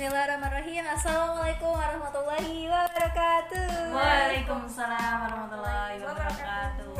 Bismillahirrahmanirrahim 0.00 0.80
Assalamualaikum 0.96 1.76
warahmatullahi 1.76 2.72
wabarakatuh 2.72 3.92
Waalaikumsalam 3.92 4.96
warahmatullahi 5.28 6.00
wabarakatuh. 6.00 6.92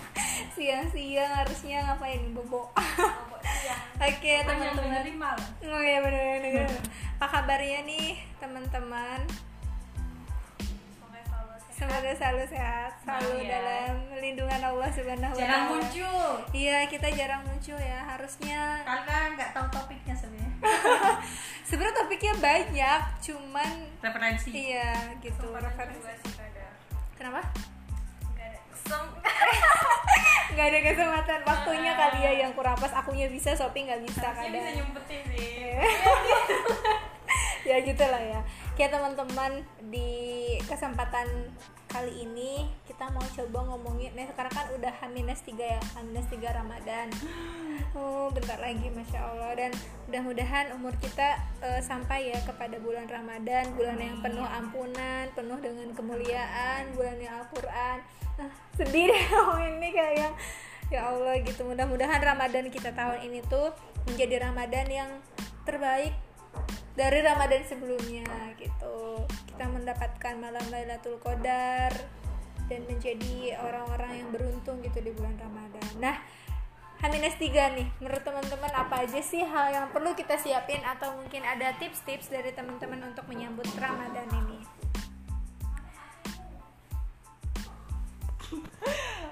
Siang-siang 0.56 1.32
harusnya 1.36 1.84
ngapain 1.84 2.16
nih 2.16 2.32
bobo 2.32 2.72
Oke 4.08 4.34
Kan 4.40 4.56
yang 4.56 4.72
teman-teman. 4.72 5.36
Oh 5.68 5.82
iya 5.84 6.00
bener-bener 6.00 6.64
Apa 7.20 7.44
kabarnya 7.44 7.84
nih 7.84 8.24
teman-teman 8.40 9.20
Semoga 11.76 12.08
selalu 12.16 12.40
sehat 12.48 12.96
Selalu 13.04 13.36
Nah, 13.36 13.44
ya. 13.44 13.48
dalam 13.52 13.92
lindungan 14.16 14.60
Allah 14.64 14.88
subhanahu 14.96 15.36
wa 15.36 15.40
Jarang 15.44 15.64
muncul. 15.76 16.28
Iya 16.56 16.88
kita 16.88 17.12
jarang 17.12 17.44
muncul 17.44 17.76
ya 17.76 18.00
Harusnya 18.16 18.80
Karena 18.80 19.16
nggak 19.36 19.52
tahu 19.52 19.66
topiknya 19.76 20.16
sebenarnya. 20.16 20.56
Sebenarnya 21.66 21.98
topiknya 21.98 22.34
banyak 22.38 23.00
Cuman 23.18 23.70
Referensi. 23.98 24.48
Iya 24.54 25.18
gitu 25.18 25.50
referensi. 25.50 26.14
Kenapa? 27.18 27.42
nggak 30.54 30.66
ada. 30.70 30.78
Kesempatan. 30.78 31.40
Waktunya 31.42 31.92
kali 31.98 32.18
ya 32.22 32.32
yang 32.46 32.52
kurang 32.54 32.78
pas. 32.78 32.94
Akunya 32.94 33.26
bisa 33.26 33.50
Sopi 33.58 33.82
nggak 33.82 33.98
bisa 34.06 34.30
Harusnya 34.30 34.46
bisa 34.46 34.62
kadang. 34.62 34.76
nyumpetin 34.78 35.22
sih. 35.34 35.74
ya 37.68 37.82
gitulah 37.82 38.22
ya 38.22 38.40
kayak 38.76 38.92
teman-teman 38.92 39.64
di 39.88 40.12
kesempatan 40.68 41.48
kali 41.88 42.28
ini 42.28 42.68
kita 42.84 43.08
mau 43.08 43.24
coba 43.24 43.72
ngomongin 43.72 44.12
nah 44.12 44.28
sekarang 44.28 44.52
kan 44.52 44.68
udah 44.76 44.92
H-3 45.00 45.56
ya 45.56 45.80
H-3 45.80 46.36
Ramadan. 46.44 47.08
Oh 47.96 48.28
bentar 48.28 48.60
lagi 48.60 48.92
Masya 48.92 49.16
Allah. 49.16 49.56
Dan 49.56 49.70
mudah-mudahan 50.04 50.76
umur 50.76 50.92
kita 51.00 51.40
eh, 51.64 51.80
sampai 51.80 52.36
ya 52.36 52.38
kepada 52.44 52.76
bulan 52.76 53.08
Ramadan 53.08 53.72
bulan 53.72 53.96
yang 53.96 54.20
penuh 54.20 54.44
ampunan 54.44 55.24
penuh 55.32 55.56
dengan 55.64 55.88
kemuliaan 55.96 56.92
bulan 56.92 57.16
yang 57.16 57.32
Al-Quran. 57.40 57.98
Nah, 58.36 58.50
sedih 58.76 59.08
deh 59.08 59.22
ngomongin 59.32 59.72
ini 59.80 59.88
kayak. 59.96 60.14
Yang 60.20 60.34
ya 60.92 61.00
Allah 61.08 61.34
gitu. 61.40 61.64
Mudah-mudahan 61.64 62.20
Ramadan 62.20 62.68
kita 62.68 62.92
tahun 62.92 63.24
ini 63.24 63.40
tuh 63.48 63.72
menjadi 64.04 64.52
Ramadan 64.52 64.86
yang 64.86 65.10
terbaik 65.64 66.12
dari 66.96 67.20
Ramadan 67.20 67.62
sebelumnya 67.68 68.56
gitu. 68.56 69.22
Kita 69.52 69.68
mendapatkan 69.68 70.34
malam 70.40 70.64
Lailatul 70.72 71.20
Qadar 71.20 71.92
dan 72.66 72.80
menjadi 72.88 73.60
orang-orang 73.62 74.24
yang 74.24 74.28
beruntung 74.32 74.82
gitu 74.82 74.98
di 75.04 75.12
bulan 75.14 75.36
Ramadan. 75.38 75.86
Nah 76.02 76.16
H-3 76.96 77.44
nih 77.76 77.88
menurut 78.00 78.24
teman-teman 78.24 78.72
apa 78.72 79.04
aja 79.04 79.20
sih 79.20 79.44
hal 79.44 79.68
yang 79.68 79.86
perlu 79.92 80.16
kita 80.16 80.40
siapin 80.40 80.80
atau 80.80 81.12
mungkin 81.20 81.44
ada 81.44 81.76
tips-tips 81.76 82.32
dari 82.32 82.56
teman-teman 82.56 83.12
untuk 83.12 83.28
menyambut 83.28 83.68
Ramadan 83.76 84.26
ini? 84.32 84.58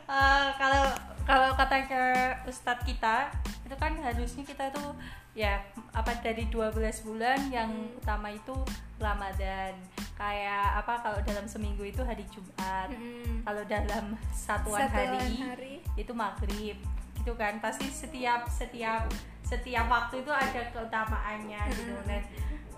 Eh, 0.04 0.48
kalau 0.60 0.84
kalau 1.24 1.50
katanya 1.56 2.36
ustadz 2.44 2.84
kita 2.84 3.32
itu 3.64 3.72
kan 3.80 3.96
harusnya 4.04 4.44
kita 4.44 4.68
tuh 4.68 4.92
ya 5.34 5.58
apa 5.90 6.14
dari 6.22 6.46
12 6.46 6.78
bulan 7.02 7.50
yang 7.50 7.70
utama 7.98 8.30
itu 8.30 8.54
Ramadan. 9.02 9.74
Kayak 10.14 10.78
apa 10.78 10.94
kalau 11.02 11.18
dalam 11.26 11.42
seminggu 11.50 11.82
itu 11.82 12.00
hari 12.06 12.22
Jumat. 12.30 12.88
Mm-mm. 12.94 13.42
kalau 13.42 13.62
dalam 13.66 14.14
satuan, 14.30 14.86
Satuan 14.86 15.18
hari, 15.18 15.34
hari. 15.42 15.74
itu 15.98 16.12
maghrib. 16.14 16.78
Gitu 17.18 17.32
kan 17.34 17.58
pasti 17.58 17.90
setiap 17.90 18.46
setiap 18.46 19.10
setiap 19.44 19.86
waktu 19.90 20.22
itu 20.22 20.30
ada 20.30 20.70
keutamaannya 20.70 21.60
gitu. 21.74 21.98
Dan 22.06 22.22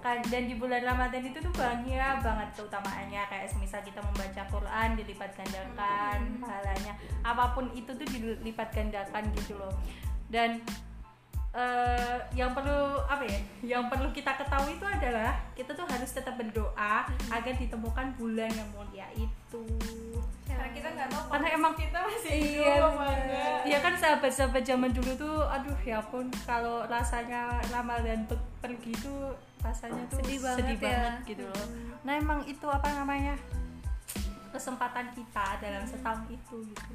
kan 0.00 0.22
dan 0.32 0.48
di 0.48 0.54
bulan 0.56 0.80
Ramadan 0.80 1.28
itu 1.28 1.36
tuh 1.44 1.52
banyak 1.52 2.16
banget 2.24 2.48
keutamaannya. 2.56 3.20
Kayak 3.28 3.52
semisal 3.52 3.84
kita 3.84 4.00
membaca 4.00 4.42
Quran 4.48 4.88
dilipat 4.96 5.30
gandakan 5.36 6.40
pahalanya. 6.40 6.96
Apa 7.20 7.52
pun 7.52 7.68
itu 7.76 7.92
tuh 7.92 8.08
dilipat 8.08 8.72
gandakan 8.72 9.28
gitu 9.36 9.60
loh. 9.60 9.76
Dan 10.32 10.64
eh, 11.56 12.16
yang 12.32 12.52
perlu 12.52 12.78
apa 13.02 13.24
ya 13.24 13.38
yang 13.64 13.88
perlu 13.88 14.12
kita 14.12 14.36
ketahui 14.36 14.76
itu 14.76 14.84
adalah 14.84 15.32
kita 15.52 15.72
tuh 15.72 15.88
harus 15.88 16.10
tetap 16.10 16.36
berdoa 16.36 17.08
agar 17.08 17.54
ditemukan 17.56 18.12
bulan 18.14 18.52
yang 18.52 18.68
mulia 18.70 19.08
itu. 19.16 19.64
Karena 20.46 20.68
kita 20.70 20.88
nggak 20.88 21.08
tahu 21.08 21.24
Karena 21.28 21.48
emang 21.50 21.72
kita 21.74 21.98
masih 21.98 22.32
Iya, 22.32 22.44
hidup 22.76 22.84
apa 22.86 23.02
bener. 23.02 23.18
enggak. 23.18 23.58
Ya 23.66 23.78
kan 23.80 23.94
sahabat-sahabat 23.94 24.62
zaman 24.62 24.90
dulu 24.90 25.12
tuh 25.16 25.36
aduh 25.44 25.78
ya 25.82 25.98
pun 26.02 26.24
kalau 26.44 26.84
rasanya 26.86 27.56
Ramadan 27.68 28.24
pe- 28.24 28.46
pergi 28.60 28.92
tuh 28.96 29.32
rasanya 29.60 30.04
tuh 30.06 30.20
Sedih 30.20 30.38
banget 30.38 30.76
ya. 30.76 30.76
banget 30.78 31.14
gitu 31.26 31.44
loh. 31.44 31.66
Nah 32.04 32.14
emang 32.14 32.40
itu 32.44 32.66
apa 32.66 32.88
namanya 32.94 33.34
kesempatan 34.48 35.12
kita 35.12 35.46
dalam 35.58 35.84
setahun 35.84 36.24
itu 36.28 36.56
gitu. 36.64 36.94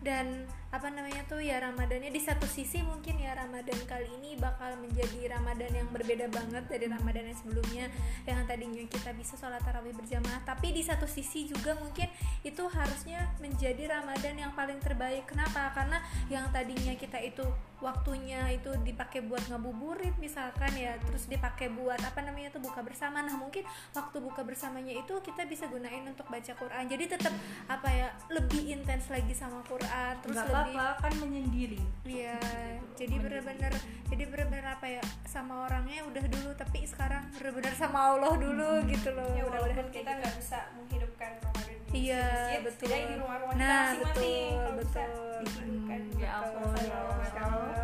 Dan 0.00 0.46
apa 0.70 0.86
namanya 0.86 1.26
tuh 1.26 1.42
ya 1.42 1.58
Ramadannya 1.58 2.14
di 2.14 2.22
satu 2.22 2.46
sisi 2.46 2.78
mungkin 2.86 3.18
ya 3.18 3.34
Ramadan 3.34 3.74
kali 3.90 4.06
ini 4.22 4.38
bakal 4.38 4.78
menjadi 4.78 5.34
Ramadan 5.34 5.74
yang 5.74 5.90
berbeda 5.90 6.30
banget 6.30 6.64
dari 6.70 6.86
Ramadan 6.86 7.26
yang 7.26 7.38
sebelumnya 7.42 7.86
yang 8.22 8.46
tadinya 8.46 8.86
kita 8.86 9.10
bisa 9.18 9.34
sholat 9.34 9.58
tarawih 9.66 9.90
berjamaah. 9.98 10.46
Tapi 10.46 10.70
di 10.70 10.86
satu 10.86 11.10
sisi 11.10 11.50
juga 11.50 11.74
mungkin 11.74 12.06
itu 12.46 12.62
harusnya 12.70 13.34
menjadi 13.42 13.98
Ramadan 13.98 14.38
yang 14.38 14.52
paling 14.54 14.78
terbaik. 14.78 15.26
Kenapa? 15.26 15.74
Karena 15.74 15.98
yang 16.30 16.46
tadinya 16.54 16.94
kita 16.94 17.18
itu 17.18 17.42
waktunya 17.80 18.52
itu 18.52 18.70
dipakai 18.84 19.24
buat 19.24 19.40
ngabuburit 19.48 20.12
misalkan 20.20 20.68
ya 20.76 21.00
terus 21.00 21.24
dipakai 21.26 21.72
buat 21.72 21.96
apa 21.98 22.20
namanya 22.22 22.54
tuh 22.54 22.62
buka 22.62 22.84
bersama. 22.84 23.26
Nah 23.26 23.34
mungkin 23.34 23.66
waktu 23.90 24.16
buka 24.22 24.46
bersamanya 24.46 24.94
itu 24.94 25.18
kita 25.18 25.48
bisa 25.50 25.66
gunain 25.66 26.06
untuk 26.06 26.30
baca 26.30 26.52
Quran. 26.54 26.84
Jadi 26.86 27.04
tetap 27.10 27.34
apa 27.66 27.88
ya 27.90 28.08
lebih 28.30 28.70
intens 28.70 29.10
lagi 29.10 29.34
sama 29.34 29.64
Quran. 29.66 30.14
Terus 30.22 30.38
apa-apa 30.62 31.00
kan 31.00 31.12
menyendiri 31.18 31.80
Iya, 32.02 32.36
jadi 32.94 33.14
bener-bener 33.16 33.72
jadi 34.06 34.24
bener-bener 34.26 34.66
apa 34.68 34.86
ya 34.90 34.98
sama 35.24 35.64
orangnya 35.64 36.02
udah 36.04 36.24
dulu 36.26 36.50
tapi 36.52 36.82
sekarang 36.82 37.22
bener-bener 37.32 37.70
sama 37.72 37.98
Allah 38.10 38.34
dulu 38.34 38.82
gitu 38.84 39.08
loh. 39.10 39.30
ya 39.30 39.44
walaupun 39.44 39.86
kita 39.88 40.10
gitu. 40.10 40.18
nggak 40.18 40.34
bisa 40.36 40.58
menghidupkan 40.74 41.30
Ramadan 41.38 41.78
di 41.86 41.98
Iya, 42.02 42.24
masjid, 42.24 42.60
betul. 42.60 42.72
setidaknya 42.82 43.06
di 43.06 43.16
rumah-rumah 43.16 43.52
kita 43.52 43.62
Nah, 43.62 43.78
masing-masing 43.80 44.10
betul, 44.10 44.58
kalau 44.58 44.72
bisa 44.74 45.00
betul. 45.00 45.38
dihidupkan 45.40 46.00
Hmm, 46.00 46.10
ya 46.12 46.20
ya 46.20 46.30
Allah, 46.34 46.70
Allah. 47.46 47.74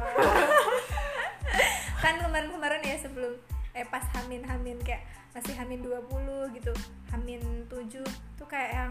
kan 1.96 2.14
kemarin-kemarin 2.20 2.82
ya 2.82 2.96
sebelum 2.98 3.32
eh 3.72 3.84
pas 3.84 4.04
Hamin 4.14 4.42
Hamin 4.42 4.78
kayak 4.80 5.02
masih 5.32 5.52
Hamin 5.54 5.80
20 5.80 6.08
gitu. 6.54 6.72
Hamin 7.10 7.40
7 7.68 8.02
tuh 8.34 8.46
kayak 8.46 8.70
yang 8.74 8.90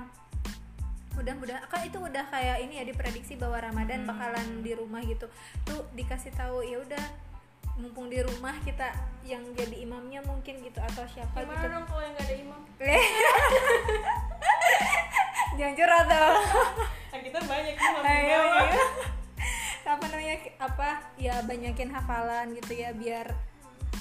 mudah-mudahan 1.15 1.63
kan 1.65 1.79
itu 1.81 1.95
udah 1.95 2.23
kayak 2.27 2.61
ini 2.61 2.77
ya 2.77 2.83
diprediksi 2.83 3.33
bahwa 3.35 3.57
Ramadan 3.57 4.03
Hmm. 4.03 4.09
bakalan 4.09 4.45
di 4.59 4.71
rumah 4.71 4.99
gitu. 5.01 5.25
Tuh 5.63 5.83
dikasih 5.91 6.29
tahu 6.31 6.61
ya 6.61 6.77
udah 6.77 7.03
mumpung 7.75 8.07
di 8.07 8.19
rumah 8.19 8.53
kita 8.61 8.85
yang 9.21 9.41
jadi 9.51 9.81
imamnya 9.81 10.21
mungkin 10.21 10.59
gitu 10.59 10.77
atau 10.79 11.01
siapa 11.05 11.37
gimana 11.37 11.57
gitu. 11.57 11.65
dong 11.69 11.83
kalau 11.85 11.99
yang 11.99 12.13
nggak 12.13 12.23
ada 12.23 12.35
imam? 12.37 12.59
Jangan 15.55 15.73
curhat 15.73 16.05
dong. 16.05 16.35
Nah, 17.09 17.19
kita 17.21 17.37
banyak 17.41 17.73
imam 17.73 18.01
Ayo, 18.03 18.39
ayo. 18.53 18.83
apa 19.85 20.01
namanya 20.09 20.35
apa 20.57 20.87
ya 21.15 21.33
banyakin 21.41 21.87
hafalan 21.87 22.45
gitu 22.53 22.73
ya 22.73 22.89
biar 22.91 23.31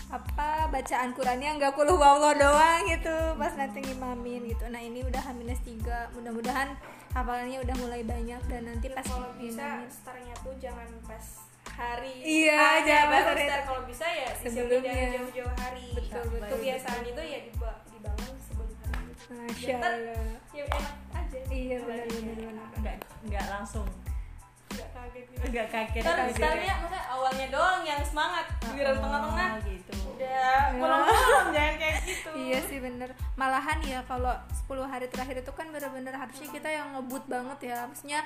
apa 0.09 0.67
bacaan 0.67 1.13
Qurannya 1.13 1.55
nggak 1.55 1.73
kuluh 1.75 1.97
Allah 1.97 2.33
doang 2.33 2.81
gitu 2.87 3.15
pas 3.37 3.53
nanti 3.53 3.81
ngimamin 3.81 4.49
gitu. 4.49 4.65
Nah 4.67 4.79
ini 4.79 5.03
udah 5.03 5.21
H-3 5.21 6.15
mudah-mudahan 6.15 6.69
hafalannya 7.15 7.59
udah 7.61 7.77
mulai 7.79 8.03
banyak 8.03 8.43
dan 8.45 8.63
nanti 8.65 8.87
pas 8.91 9.07
kalau 9.07 9.31
bisa 9.35 9.67
startnya 9.87 10.35
tuh 10.37 10.55
jangan 10.57 10.89
pas 11.01 11.25
hari 11.71 12.15
Iya, 12.21 12.55
aja. 12.77 12.83
jangan 12.85 13.09
pas 13.09 13.25
baru 13.25 13.39
hari 13.41 13.65
kalau 13.65 13.83
bisa 13.85 14.07
ya 14.07 14.29
Sebelumnya. 14.37 14.93
jauh-jauh 15.13 15.55
hari. 15.57 15.87
Betul, 15.93 16.23
betul, 16.29 16.49
kebiasaan 16.53 17.03
itu 17.05 17.23
ya 17.25 17.39
diba- 17.45 17.81
dibangun 17.89 18.35
sebelum 18.37 18.71
hari 18.85 19.05
itu 19.09 19.25
Masya 19.33 19.75
Allah. 19.77 19.95
ya 20.53 20.65
enak 20.69 20.95
aja. 21.13 21.39
Iya 21.49 21.77
benar-benar 21.81 22.37
benar 22.37 22.67
nggak 22.77 22.97
nggak 23.25 23.45
langsung. 23.49 23.87
Nggak 24.69 24.89
kaget 24.93 25.25
gitu 25.25 25.45
nggak 25.47 25.67
kaget 25.69 26.03
startnya 26.33 26.75
maksudnya 26.77 27.03
awalnya 27.09 27.47
doang 27.49 27.83
yang 27.85 28.03
semangat 28.03 28.47
giliran 28.61 28.97
tengah-tengah. 28.97 29.51
gitu 29.65 29.95
udah 30.15 30.57
pulang-pulang 30.75 31.49
jangan 31.51 31.75
kayak 31.77 31.97
gitu. 32.05 32.29
Iya 32.35 32.59
sih 32.63 32.79
bener. 32.79 33.09
Malahan 33.35 33.79
ya 33.83 34.01
kalau 34.05 34.33
10 34.49 34.85
hari 34.85 35.07
terakhir 35.07 35.37
itu 35.39 35.53
kan 35.53 35.67
bener-bener 35.69 36.13
harusnya 36.13 36.49
kita 36.49 36.69
yang 36.69 36.87
ngebut 36.93 37.25
banget 37.27 37.59
ya. 37.65 37.79
Maksudnya 37.85 38.21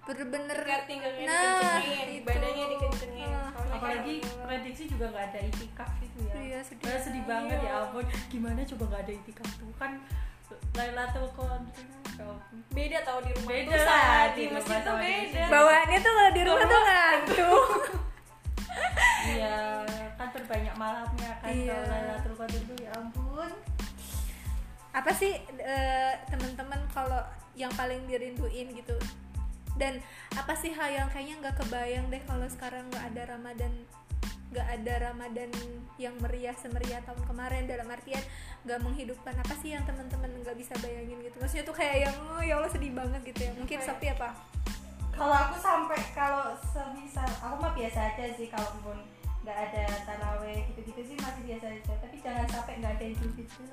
bener-bener 0.00 0.56
tinggalnya 0.84 1.22
Nah 1.22 1.42
dikencengin, 1.78 2.08
itu. 2.10 2.24
badannya 2.24 2.66
dikencengin. 2.68 3.28
Soalnya 3.30 3.74
apalagi 3.74 4.14
kayak- 4.18 4.42
prediksi 4.42 4.82
juga 4.86 5.04
nggak 5.08 5.24
ada 5.26 5.40
itikaf 5.42 5.92
itu 6.00 6.18
ya. 6.20 6.32
Iya, 6.34 6.58
sedih. 6.60 6.98
Sedih 6.98 7.24
banget 7.24 7.58
Iya. 7.58 7.70
ya 7.70 7.82
ampun. 7.84 8.04
Gimana 8.26 8.60
coba 8.66 8.84
nggak 8.86 9.02
ada 9.02 9.12
itikaf 9.14 9.48
tuh? 9.54 9.70
Kan 9.76 9.92
Lailatul 10.72 11.26
Qadar. 11.30 11.62
Beda 12.70 12.98
tau 13.00 13.18
di 13.20 13.30
rumah. 13.32 13.48
Beda 13.48 13.70
tuh 13.70 13.86
lah, 13.86 14.24
di 14.26 14.34
di 14.34 14.42
rumah 14.46 14.58
masjid 14.60 14.80
tuh 14.82 14.96
beda. 14.98 15.42
Bawaannya 15.46 15.98
tuh 15.98 16.12
kalau 16.12 16.30
di 16.30 16.42
rumah 16.42 16.64
tuh 16.64 16.80
ngantuk. 16.80 17.70
iya 17.70 17.98
banyak 20.50 20.74
malamnya 20.74 21.30
kan 21.38 21.54
Iya. 21.54 21.70
kalau 21.70 21.86
Lailatul 21.86 22.34
Qadar 22.34 22.58
itu 22.58 22.74
ya 22.82 22.90
ampun. 22.98 23.50
Apa 24.90 25.10
sih 25.14 25.38
eh, 25.62 26.14
teman-teman 26.26 26.82
kalau 26.90 27.22
yang 27.54 27.70
paling 27.78 28.02
dirinduin 28.10 28.74
gitu? 28.74 28.98
Dan 29.78 30.02
apa 30.34 30.52
sih 30.58 30.74
hal 30.74 30.90
yang 30.90 31.08
kayaknya 31.14 31.38
nggak 31.46 31.56
kebayang 31.62 32.10
deh 32.10 32.20
kalau 32.26 32.44
sekarang 32.50 32.84
nggak 32.90 33.04
ada 33.14 33.22
Ramadan 33.38 33.72
nggak 34.50 34.66
ada 34.66 34.94
Ramadan 35.14 35.50
yang 35.94 36.10
meriah 36.18 36.58
semeriah 36.58 36.98
tahun 37.06 37.22
kemarin 37.22 37.70
dalam 37.70 37.86
artian 37.86 38.18
nggak 38.66 38.82
menghidupkan. 38.82 39.38
Apa 39.38 39.54
sih 39.62 39.78
yang 39.78 39.86
teman-teman 39.86 40.26
nggak 40.42 40.58
bisa 40.58 40.74
bayangin 40.82 41.22
gitu? 41.22 41.38
Maksudnya 41.38 41.64
tuh 41.70 41.76
kayak 41.78 42.10
yang 42.10 42.16
oh, 42.34 42.42
ya 42.42 42.58
Allah 42.58 42.66
sedih 42.74 42.90
banget 42.90 43.22
gitu 43.30 43.46
ya. 43.46 43.52
Mungkin 43.54 43.78
ya? 43.78 43.86
Sopi 43.86 44.06
apa? 44.10 44.34
Kalau 45.14 45.36
aku 45.36 45.56
sampai 45.62 46.00
kalau 46.10 46.58
semisal 46.58 47.30
aku 47.38 47.54
mah 47.62 47.72
biasa 47.78 47.98
aja 48.10 48.24
sih 48.34 48.50
kalaupun 48.50 48.98
nggak 49.40 49.58
ada 49.58 49.84
taraweh 50.04 50.58
gitu-gitu 50.66 51.00
sih 51.02 51.16
masih 51.16 51.42
biasa 51.44 51.66
aja 51.70 51.94
tapi 51.96 52.16
jangan 52.18 52.46
sampai 52.46 52.74
nggak 52.76 52.92
ada 52.94 53.04
idul 53.06 53.30
fitri 53.32 53.64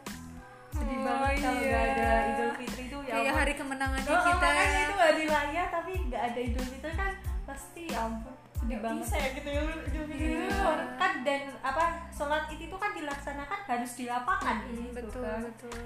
sedih 0.69 0.97
Oh, 0.97 1.03
banget 1.03 1.33
kalau 1.39 1.57
iya. 1.57 1.67
nggak 1.67 1.85
ada 1.89 2.07
idul 2.27 2.51
fitri 2.55 2.83
itu 2.85 2.97
ya 3.01 3.13
kayak 3.13 3.33
hari 3.35 3.53
kemenangannya 3.53 4.09
Oh, 4.09 4.21
kita 4.23 4.47
makanya 4.47 4.79
itu 4.79 4.95
hari 4.95 5.23
raya 5.25 5.63
tapi 5.67 5.91
nggak 6.03 6.23
ada 6.23 6.39
idul 6.41 6.65
fitri 6.65 6.91
kan 6.93 7.11
pasti 7.43 7.81
ya 7.87 7.99
ampun 8.01 8.33
sedih 8.57 8.79
banget 8.79 8.99
bisa 9.01 9.15
ya 9.15 9.29
gitu 9.31 9.49
ya 9.49 9.61
Idul 9.85 10.03
Fitri 10.03 10.27
Iya. 10.27 10.49
itu. 10.49 10.71
kan 10.97 11.11
dan 11.21 11.41
apa 11.61 11.83
sholat 12.09 12.43
itu 12.49 12.75
kan 12.75 12.91
dilaksanakan 12.91 13.59
harus 13.63 13.91
di 13.93 14.05
lapangan 14.05 14.55
Hmm, 14.57 14.67
gitu 14.67 14.89
betul 14.97 15.21
kan. 15.21 15.39
betul 15.45 15.79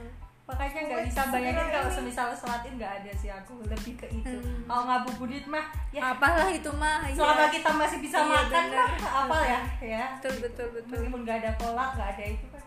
makanya 0.51 0.79
nggak 0.83 1.01
bisa 1.05 1.21
bayangin 1.27 1.67
kalau 1.69 1.89
semisal 1.89 2.27
sholat 2.31 2.61
id 2.61 2.75
nggak 2.75 2.93
ada 2.99 3.11
sih 3.13 3.29
aku 3.29 3.53
lebih 3.63 3.93
ke 3.95 4.07
itu. 4.11 4.35
Hmm. 4.35 4.61
kalau 4.65 4.83
ngabuburit 4.85 5.45
mah 5.45 5.65
ya. 5.89 6.11
Apalah 6.11 6.47
itu 6.47 6.67
mah 6.71 6.99
ya. 7.03 7.15
selama 7.15 7.45
kita 7.47 7.69
masih 7.71 7.97
bisa 7.99 8.17
Iya, 8.17 8.27
makan 8.27 8.63
bener. 8.67 8.77
mah 8.77 9.13
apa 9.17 9.37
ya 9.41 9.59
ya. 9.79 10.05
Betul 10.17 10.33
betul 10.41 10.67
betul. 10.73 10.97
Meskipun 10.99 11.19
nggak 11.21 11.37
ada 11.39 11.51
kolak 11.55 11.89
nggak 11.95 12.09
ada 12.11 12.25
itu 12.27 12.45
kan. 12.47 12.63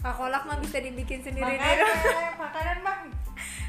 Kak 0.00 0.14
kolak 0.14 0.42
mah 0.44 0.56
bisa 0.58 0.76
dibikin 0.78 1.18
sendiri 1.18 1.50
di 1.50 1.56
makanya 1.56 1.82
rumah. 1.82 2.32
makanan 2.44 2.78
mah. 2.80 2.96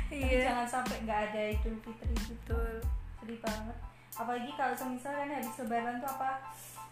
Tapi 0.06 0.22
iya. 0.22 0.40
jangan 0.46 0.68
sampai 0.70 0.98
nggak 1.02 1.20
ada 1.26 1.42
idul 1.50 1.76
fitri 1.80 2.14
gitu. 2.14 2.32
Betul. 2.36 2.72
Sedih 3.18 3.40
banget. 3.40 3.78
Apalagi 4.14 4.52
kalau 4.54 4.72
semisal 4.72 5.12
kan 5.12 5.28
habis 5.30 5.56
lebaran 5.58 5.98
tuh 5.98 6.08
apa 6.10 6.30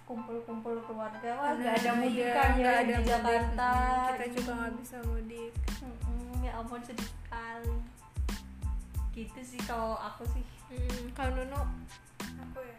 kumpul-kumpul 0.03 0.75
keluarga 0.83 1.29
wah 1.33 1.56
nggak 1.56 1.75
ada 1.77 1.89
Nah, 1.89 2.00
mudik 2.01 2.19
iya, 2.19 2.31
kan 2.33 2.50
ya 2.50 2.59
nggak 2.59 2.75
ada 2.75 2.83
di 2.83 2.94
mudik. 2.94 3.07
Jakarta 3.07 3.69
Hmm, 3.71 4.03
kita 4.09 4.25
juga 4.33 4.51
nggak 4.53 4.74
bisa 4.75 4.97
mudik. 5.01 5.51
Mm-mm, 5.56 5.92
ya 6.43 6.51
ampun 6.53 6.81
sedih 6.81 7.07
sekali 7.07 7.75
gitu 9.13 9.39
sih 9.41 9.61
kalau 9.63 9.95
aku 9.95 10.25
sih 10.29 10.43
Hmm, 10.67 11.05
kalau 11.13 11.37
Nuno 11.37 11.69
Aku 12.33 12.59
ya. 12.59 12.77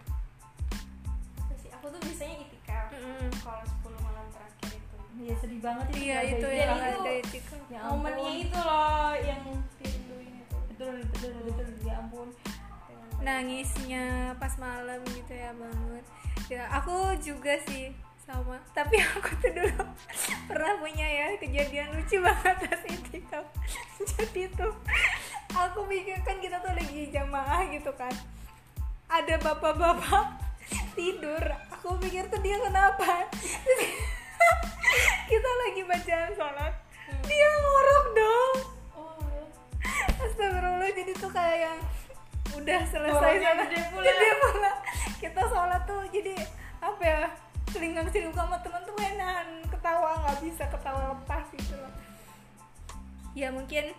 Apa 1.39 1.55
sih? 1.55 1.71
Aku 1.71 1.87
tuh 1.87 2.01
biasanya 2.03 2.43
itikaf. 2.43 2.91
Mm-mm. 2.91 3.31
Kalau 3.39 3.63
10 3.63 4.03
malam 4.03 4.27
terakhir 4.29 4.71
itu. 4.75 4.97
ya 5.23 5.35
sedih 5.39 5.61
banget 5.63 5.87
itu 5.87 5.99
iya 6.03 6.19
itu 6.27 6.37
itu. 6.37 6.49
yang 6.51 6.75
Dan 6.75 6.91
itu- 6.91 7.19
etika 7.23 7.57
ya 7.65 7.79
ampun. 7.81 7.95
Momennya 7.95 8.33
itu 8.35 8.59
loh 8.59 9.13
yang 9.15 9.43
dirinduin 9.79 10.33
itu. 10.37 10.57
betul 10.69 10.95
betul 11.07 11.33
betul 11.47 11.67
ya 11.83 11.95
ampun 11.97 12.29
nangisnya 13.21 14.05
pas 14.37 14.53
malam 14.59 15.01
gitu 15.07 15.33
ya 15.33 15.51
banget 15.55 16.05
ya 16.51 16.63
aku 16.69 16.93
juga 17.23 17.57
sih 17.65 17.95
sama. 18.25 18.57
Tapi 18.73 18.97
aku 19.05 19.31
tuh 19.39 19.53
dulu 19.53 19.85
pernah 20.49 20.75
punya 20.81 21.07
ya 21.07 21.27
kejadian 21.37 21.93
lucu 21.93 22.17
banget 22.21 22.57
pas 22.69 22.83
itikaf 22.89 23.47
jadi 24.17 24.43
tuh 24.57 24.75
aku 25.53 25.87
pikir 25.89 26.19
kan 26.25 26.37
kita 26.41 26.61
tuh 26.65 26.73
lagi 26.73 27.13
jamaah 27.13 27.69
gitu 27.69 27.93
kan. 27.95 28.13
Ada 29.13 29.37
bapak-bapak 29.39 30.41
tidur. 30.99 31.45
Aku 31.79 32.01
pikir 32.01 32.27
tuh 32.33 32.41
dia 32.41 32.57
kenapa? 32.59 33.29
Kita 35.29 35.51
lagi 35.67 35.83
bacaan 35.85 36.33
sholat. 36.33 36.75
Dia 37.29 37.51
ngorok 37.61 38.07
dong. 38.17 38.55
Oh, 38.97 39.45
Astagfirullah 40.25 40.91
jadi 40.97 41.13
tuh 41.21 41.31
kayak 41.33 41.59
yang 41.69 41.79
udah 42.57 42.81
selesai 42.89 43.33
sholat. 43.45 43.69
Gede 43.69 44.31
pula. 44.41 44.73
kita 45.21 45.43
sholat 45.49 45.83
tuh 45.85 46.05
jadi 46.13 46.37
apa 46.81 47.03
ya 47.05 47.44
selingkang 47.75 48.07
selingkang 48.15 48.47
sama 48.47 48.59
teman 48.63 48.87
tuh 48.87 48.95
enakan 49.03 49.49
ketawa 49.67 50.11
nggak 50.23 50.39
bisa 50.47 50.65
ketawa 50.71 51.03
lepas 51.19 51.45
gitu 51.51 51.75
loh. 51.75 51.93
Ya 53.35 53.51
mungkin 53.51 53.91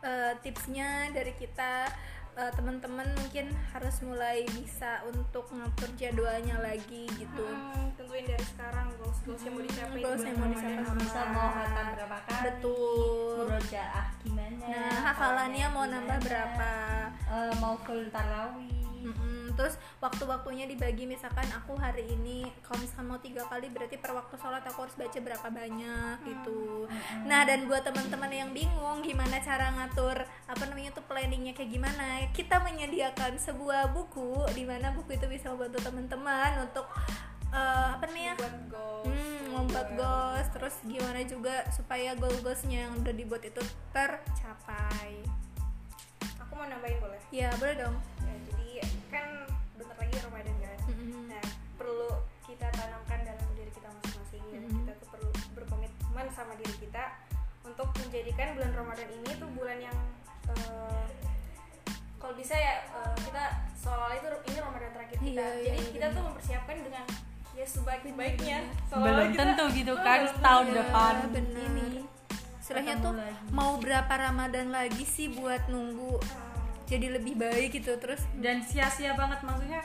eh, 0.00 0.32
tipsnya 0.40 1.12
dari 1.12 1.36
kita 1.36 1.92
eh, 2.40 2.50
teman-teman 2.56 3.04
mungkin 3.20 3.52
harus 3.76 4.00
mulai 4.00 4.48
bisa 4.48 5.04
untuk 5.12 5.52
ngatur 5.52 5.92
jadwalnya 6.00 6.56
lagi 6.64 7.04
gitu. 7.20 7.44
Hmm, 7.44 7.92
tentuin 8.00 8.24
dari 8.24 8.44
sekarang 8.56 8.88
goals 8.96 9.20
goals 9.28 9.44
yang 9.44 9.54
mau 9.60 9.64
dicapai. 9.68 10.00
Goals 10.00 10.24
yang 10.24 10.36
mau 10.40 10.48
dicapai. 10.48 10.96
Bisa 11.04 11.20
mau 11.36 11.48
hatam 11.52 11.86
berapa 11.92 12.16
kali 12.24 12.44
betul. 12.48 13.32
murojaah 13.44 14.06
gimana 14.20 14.64
nah 14.68 14.92
hafalannya 15.12 15.66
mau 15.72 15.84
nambah 15.84 16.18
gimana, 16.20 16.28
berapa? 16.28 16.72
Eh, 17.28 17.52
mau 17.60 17.76
full 17.84 18.08
tarawih 18.08 18.79
Mm-mm. 19.00 19.56
terus 19.56 19.80
waktu-waktunya 19.98 20.68
dibagi 20.68 21.08
misalkan 21.08 21.48
aku 21.56 21.72
hari 21.76 22.04
ini 22.04 22.44
kalau 22.60 22.84
misalkan 22.84 23.06
mau 23.08 23.20
tiga 23.20 23.48
kali 23.48 23.72
berarti 23.72 23.96
per 23.96 24.12
waktu 24.12 24.36
sholat 24.36 24.60
aku 24.68 24.84
harus 24.84 24.96
baca 24.96 25.18
berapa 25.18 25.48
banyak 25.48 26.16
gitu. 26.28 26.84
nah 27.24 27.48
dan 27.48 27.64
buat 27.64 27.80
teman-teman 27.80 28.30
yang 28.30 28.50
bingung 28.52 29.00
gimana 29.00 29.40
cara 29.40 29.72
ngatur 29.72 30.20
apa 30.48 30.62
namanya 30.68 30.92
tuh 30.92 31.04
planningnya 31.08 31.56
kayak 31.56 31.72
gimana 31.72 32.28
kita 32.36 32.60
menyediakan 32.60 33.40
sebuah 33.40 33.92
buku 33.96 34.44
di 34.52 34.68
mana 34.68 34.92
buku 34.92 35.16
itu 35.16 35.26
bisa 35.26 35.48
membantu 35.52 35.80
teman-teman 35.80 36.68
untuk 36.68 36.86
eh, 37.50 37.88
apa 37.98 38.04
namanya? 38.06 38.34
Buat 38.38 38.58
goals. 38.70 39.10
Hmm, 39.10 39.44
membuat 39.50 39.88
goals. 39.98 40.46
Terus 40.54 40.74
gimana 40.86 41.20
juga 41.26 41.66
supaya 41.74 42.14
goal-goalsnya 42.14 42.86
yang 42.86 42.94
udah 43.02 43.14
dibuat 43.14 43.42
itu 43.42 43.58
tercapai. 43.90 45.18
Aku 46.46 46.52
mau 46.54 46.66
nambahin 46.66 46.98
boleh? 47.02 47.20
ya 47.30 47.46
boleh 47.62 47.74
dong 47.78 47.96
berkomitmen 56.20 56.36
sama 56.36 56.52
diri 56.54 56.74
kita 56.78 57.04
untuk 57.64 57.88
menjadikan 57.96 58.52
bulan 58.52 58.72
Ramadan 58.74 59.08
ini 59.10 59.30
tuh 59.36 59.48
bulan 59.56 59.78
yang 59.80 59.96
eh, 60.50 61.04
kalau 62.20 62.34
bisa 62.36 62.52
ya 62.52 62.84
eh, 62.84 63.16
kita 63.24 63.44
seolah 63.74 64.12
itu 64.12 64.28
ini 64.46 64.58
Ramadan 64.60 64.90
terakhir 64.92 65.16
kita. 65.16 65.32
Iya, 65.32 65.48
iya, 65.56 65.64
Jadi 65.72 65.80
kita 65.90 66.06
benar. 66.06 66.16
tuh 66.16 66.22
mempersiapkan 66.28 66.76
dengan 66.84 67.04
ya 67.50 67.64
sebaik-baiknya. 67.66 68.58
Belum 68.90 69.28
kita- 69.32 69.40
tentu 69.42 69.64
gitu 69.72 69.92
Oh, 69.92 69.98
kan 69.98 70.20
belum 70.22 70.36
tahun 70.38 70.66
depan 70.76 71.14
Iya, 71.16 71.28
bener. 71.30 71.66
ini 71.66 71.88
ketemu 72.92 73.02
tuh 73.02 73.12
lagi. 73.16 73.40
mau 73.50 73.72
berapa 73.78 74.12
Ramadan 74.14 74.66
lagi 74.70 75.02
sih 75.02 75.26
buat 75.28 75.66
nunggu 75.66 76.22
jadi 76.86 77.18
lebih 77.18 77.34
baik 77.34 77.74
gitu 77.74 77.98
terus 77.98 78.22
dan 78.36 78.62
sia-sia 78.62 79.10
banget 79.12 79.42
maksudnya 79.42 79.82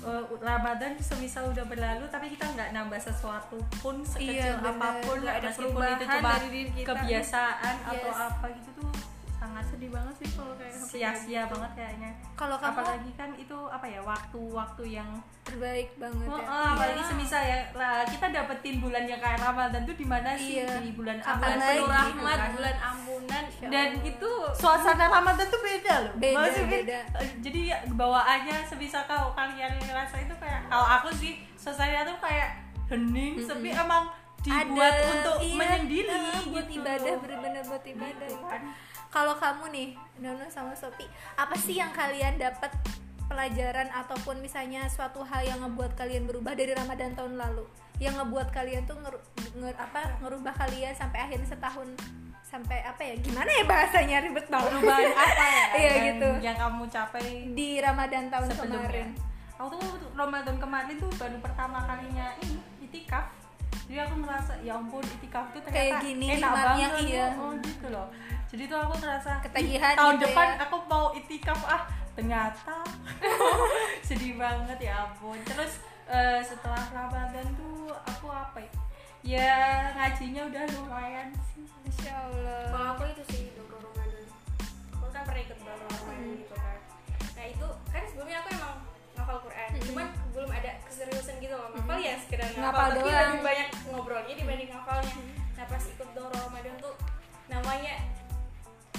eh, 0.00 0.22
Ramadan 0.38 0.92
semisal 0.96 1.48
udah 1.48 1.64
berlalu 1.64 2.04
tapi 2.06 2.30
kita 2.30 2.46
nggak 2.48 2.70
nambah 2.70 2.98
sesuatu 2.98 3.56
pun 3.76 4.00
sekecil 4.00 4.30
Iya, 4.32 4.56
bener. 4.56 4.72
apa 4.72 4.88
pun 5.00 5.16
Nggak 5.18 5.36
ada 5.36 5.48
itu 5.48 5.58
perubahan 5.58 5.98
cuma 5.98 6.30
dari 6.32 6.48
diri 6.48 6.70
kita. 6.72 6.86
kebiasaan 6.88 7.74
atau 7.84 8.08
Yes. 8.08 8.20
apa 8.24 8.46
gitu 8.48 8.70
tuh 8.76 8.88
sangat 9.48 9.64
sedih 9.66 9.88
banget 9.88 10.14
sih 10.14 10.28
kalau 10.30 10.52
kayak 10.54 10.76
sia-sia 10.78 11.42
banget 11.48 11.70
kayaknya. 11.72 12.10
Kalau 12.36 12.56
kamu? 12.56 12.68
Apalagi 12.70 13.10
kan 13.16 13.30
itu 13.34 13.58
apa 13.66 13.86
ya 13.88 14.00
waktu-waktu 14.02 14.82
yang 14.90 15.08
terbaik 15.40 15.88
banget 15.96 16.28
Oh, 16.28 16.36
ya. 16.36 16.44
Oh, 16.44 16.66
apalagi 16.76 17.02
semisal 17.02 17.40
ya 17.40 17.58
lah 17.72 18.04
kita 18.04 18.28
dapetin 18.28 18.76
bulan 18.78 19.04
yang 19.04 19.16
kayak 19.16 19.40
Ramadan 19.40 19.82
tuh 19.82 19.96
di 19.96 20.04
mana 20.04 20.36
sih? 20.36 20.60
Iya. 20.60 20.84
di 20.84 20.92
bulan 20.92 21.16
lagi? 21.16 21.40
penuh 21.40 21.72
Gitu 21.80 21.84
rahmat 21.88 22.36
kan. 22.38 22.50
bulan 22.52 22.76
ampunan. 22.78 23.44
Dan 23.68 23.88
itu 24.02 24.30
suasana 24.52 25.04
Ramadan 25.08 25.46
tuh 25.48 25.60
beda 25.60 25.94
loh. 26.04 26.12
Beda, 26.14 26.36
Maksudnya, 26.38 26.70
beda. 26.78 26.98
eh, 27.18 27.30
jadi 27.40 27.60
ya, 27.66 27.78
bawaannya 27.88 28.56
sebisa 28.62 29.00
kalau 29.04 29.32
kalian 29.32 29.72
ngerasa 29.80 30.16
itu 30.20 30.34
kayak 30.36 30.60
kalau 30.66 30.84
aku 30.86 31.08
sih 31.10 31.40
suasana 31.56 32.04
tuh 32.04 32.20
kayak 32.20 32.60
hening 32.86 33.40
sepi 33.40 33.72
emang 33.72 34.12
dibuat 34.48 34.94
Ada, 34.96 35.08
untuk 35.12 35.36
iya, 35.44 35.54
menyendiri 35.54 36.08
eh, 36.08 36.42
buat 36.48 36.66
gitu. 36.66 36.80
ibadah 36.80 37.14
bener-bener 37.20 37.62
buat 37.68 37.84
ibadah. 37.84 38.28
Gitu 38.28 38.46
kan. 38.48 38.62
kalau 39.08 39.34
kamu 39.36 39.64
nih 39.72 39.88
Nono 40.20 40.44
sama 40.48 40.72
Sopi 40.76 41.04
apa 41.36 41.56
sih 41.56 41.76
yang 41.76 41.92
kalian 41.92 42.36
dapat 42.36 42.72
pelajaran 43.28 43.92
ataupun 43.92 44.40
misalnya 44.40 44.88
suatu 44.88 45.20
hal 45.20 45.44
yang 45.44 45.60
ngebuat 45.60 45.94
kalian 45.94 46.24
berubah 46.24 46.56
dari 46.56 46.72
Ramadan 46.72 47.12
tahun 47.12 47.36
lalu? 47.36 47.68
Yang 48.00 48.24
ngebuat 48.24 48.48
kalian 48.50 48.82
tuh 48.88 48.96
nger, 49.04 49.14
nger- 49.60 49.78
apa 49.78 50.16
ngerubah 50.24 50.56
kalian 50.56 50.96
sampai 50.96 51.28
akhirnya 51.28 51.44
setahun? 51.44 51.92
Sampai 52.40 52.80
apa 52.80 53.04
ya? 53.04 53.20
Gimana 53.20 53.50
ya 53.52 53.64
bahasanya? 53.68 54.24
Ribet 54.24 54.48
banget. 54.48 54.72
Perubahan 54.72 55.12
apa 55.12 55.44
ya? 55.44 55.64
Iya, 55.78 55.90
yang, 55.92 56.04
gitu. 56.08 56.30
yang 56.40 56.56
kamu 56.56 56.82
capai 56.88 57.26
di 57.52 57.68
Ramadan 57.84 58.24
tahun 58.32 58.48
sebelumnya? 58.48 58.80
kemarin. 58.88 59.08
Aku 59.60 59.66
tuh 59.76 59.84
Ramadan 60.16 60.56
kemarin 60.56 60.94
tuh 60.96 61.10
baru 61.20 61.36
pertama 61.44 61.78
kalinya 61.84 62.32
ini 62.40 62.56
itikaf 62.80 63.28
jadi 63.88 64.04
aku 64.04 64.14
merasa 64.18 64.52
ya 64.58 64.76
ampun 64.76 65.00
itikaf 65.00 65.48
tuh 65.48 65.60
ternyata 65.60 65.80
Kayak 65.80 66.04
gini 66.04 66.26
enak 66.30 66.52
banget. 66.52 66.90
iya. 67.02 67.26
oh 67.34 67.52
gitu 67.56 67.86
loh. 67.88 68.06
Jadi 68.46 68.62
tuh 68.64 68.78
aku 68.78 68.94
merasa 68.98 69.30
Ketagihan 69.40 69.92
"Ih, 69.92 69.98
tahun 69.98 70.14
gitu 70.14 70.24
depan 70.24 70.46
ya." 70.46 70.56
aku 70.62 70.76
mau 70.84 71.06
itikaf. 71.12 71.60
Ah 71.64 71.82
ternyata 72.12 72.76
sedih 74.06 74.34
banget 74.34 74.78
ya 74.82 75.04
ampun. 75.04 75.38
Terus 75.42 75.72
eh, 76.06 76.40
setelah 76.40 76.84
Ramadan 76.90 77.48
tuh 77.54 77.88
aku 78.04 78.28
apa 78.28 78.58
ya? 78.58 78.70
Ya 79.20 79.52
ngajinya 79.94 80.46
udah 80.46 80.62
lumayan 80.70 81.28
sih. 81.48 81.64
Masya 81.80 82.12
Allah. 82.14 82.62
Kalau 82.68 82.88
aku 82.92 83.02
itu 83.08 83.22
sih 83.26 83.42
doro 83.52 83.76
Ramadan. 83.78 84.24
Aku 84.92 85.06
kan 85.08 85.22
pernah 85.24 85.42
ikut 85.42 85.58
doro 85.58 85.74
Ramadan 85.86 86.18
gitu 86.36 86.54
kan. 86.54 86.78
Nah 87.34 87.44
itu 87.46 87.66
kan 87.88 88.02
sebelumnya 88.04 88.36
aku 88.38 88.48
emang 88.52 88.76
ngafal 89.18 89.38
Quran. 89.42 89.68
Cuman 89.82 90.06
belum 90.30 90.50
ada 90.54 90.70
keseriusan 90.86 91.34
gitu 91.42 91.54
loh 91.58 91.68
ngafal 91.74 91.98
ya 91.98 92.14
sekedar 92.22 92.48
Ngapal. 92.54 92.86
Tapi 92.94 93.10
doang. 93.10 93.26
lebih 93.34 93.42
banyak 93.42 93.68
ngobrolnya 93.90 94.34
dibanding 94.38 94.70
ngafalnya 94.70 95.14
nah 95.58 95.66
pas 95.66 95.82
ikut 95.82 96.08
doro 96.14 96.30
Ramadan 96.30 96.78
tuh 96.78 96.94
namanya 97.50 97.98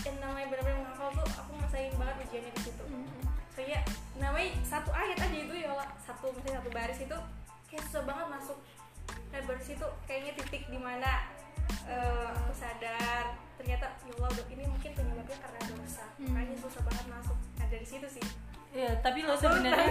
yang 0.04 0.18
namanya 0.20 0.48
benar-benar 0.52 0.80
ngafal 0.92 1.08
tuh 1.16 1.28
aku 1.40 1.52
ngerasain 1.56 1.94
banget 1.96 2.16
ujiannya 2.28 2.52
di 2.52 2.62
situ. 2.68 2.84
Soalnya 3.56 3.80
namanya 4.20 4.50
satu 4.68 4.92
ayat 4.92 5.18
aja 5.24 5.38
itu 5.40 5.54
ya 5.56 5.72
Allah 5.72 5.88
satu 6.04 6.36
misalnya 6.36 6.60
satu 6.60 6.70
baris 6.76 7.00
itu 7.00 7.18
kayak 7.72 7.84
susah 7.88 8.04
banget 8.04 8.28
masuk. 8.28 8.58
Dan 9.32 9.42
baris 9.48 9.70
itu 9.72 9.88
kayaknya 10.04 10.32
titik 10.36 10.64
di 10.68 10.80
mana 10.80 11.32
eh, 11.88 12.28
aku 12.36 12.54
sadar. 12.56 13.40
Ternyata 13.60 13.88
ya 14.04 14.14
Allah 14.20 14.32
ini 14.52 14.64
mungkin 14.68 14.92
penyebabnya 14.96 15.38
karena 15.40 15.60
dosa. 15.68 16.06
Makanya 16.20 16.56
susah 16.60 16.82
banget 16.84 17.06
masuk. 17.08 17.38
Nah 17.60 17.68
dari 17.72 17.88
situ 17.88 18.08
sih. 18.08 18.24
Ya 18.70 18.94
tapi 19.02 19.26
lo 19.26 19.34
sebenarnya 19.34 19.89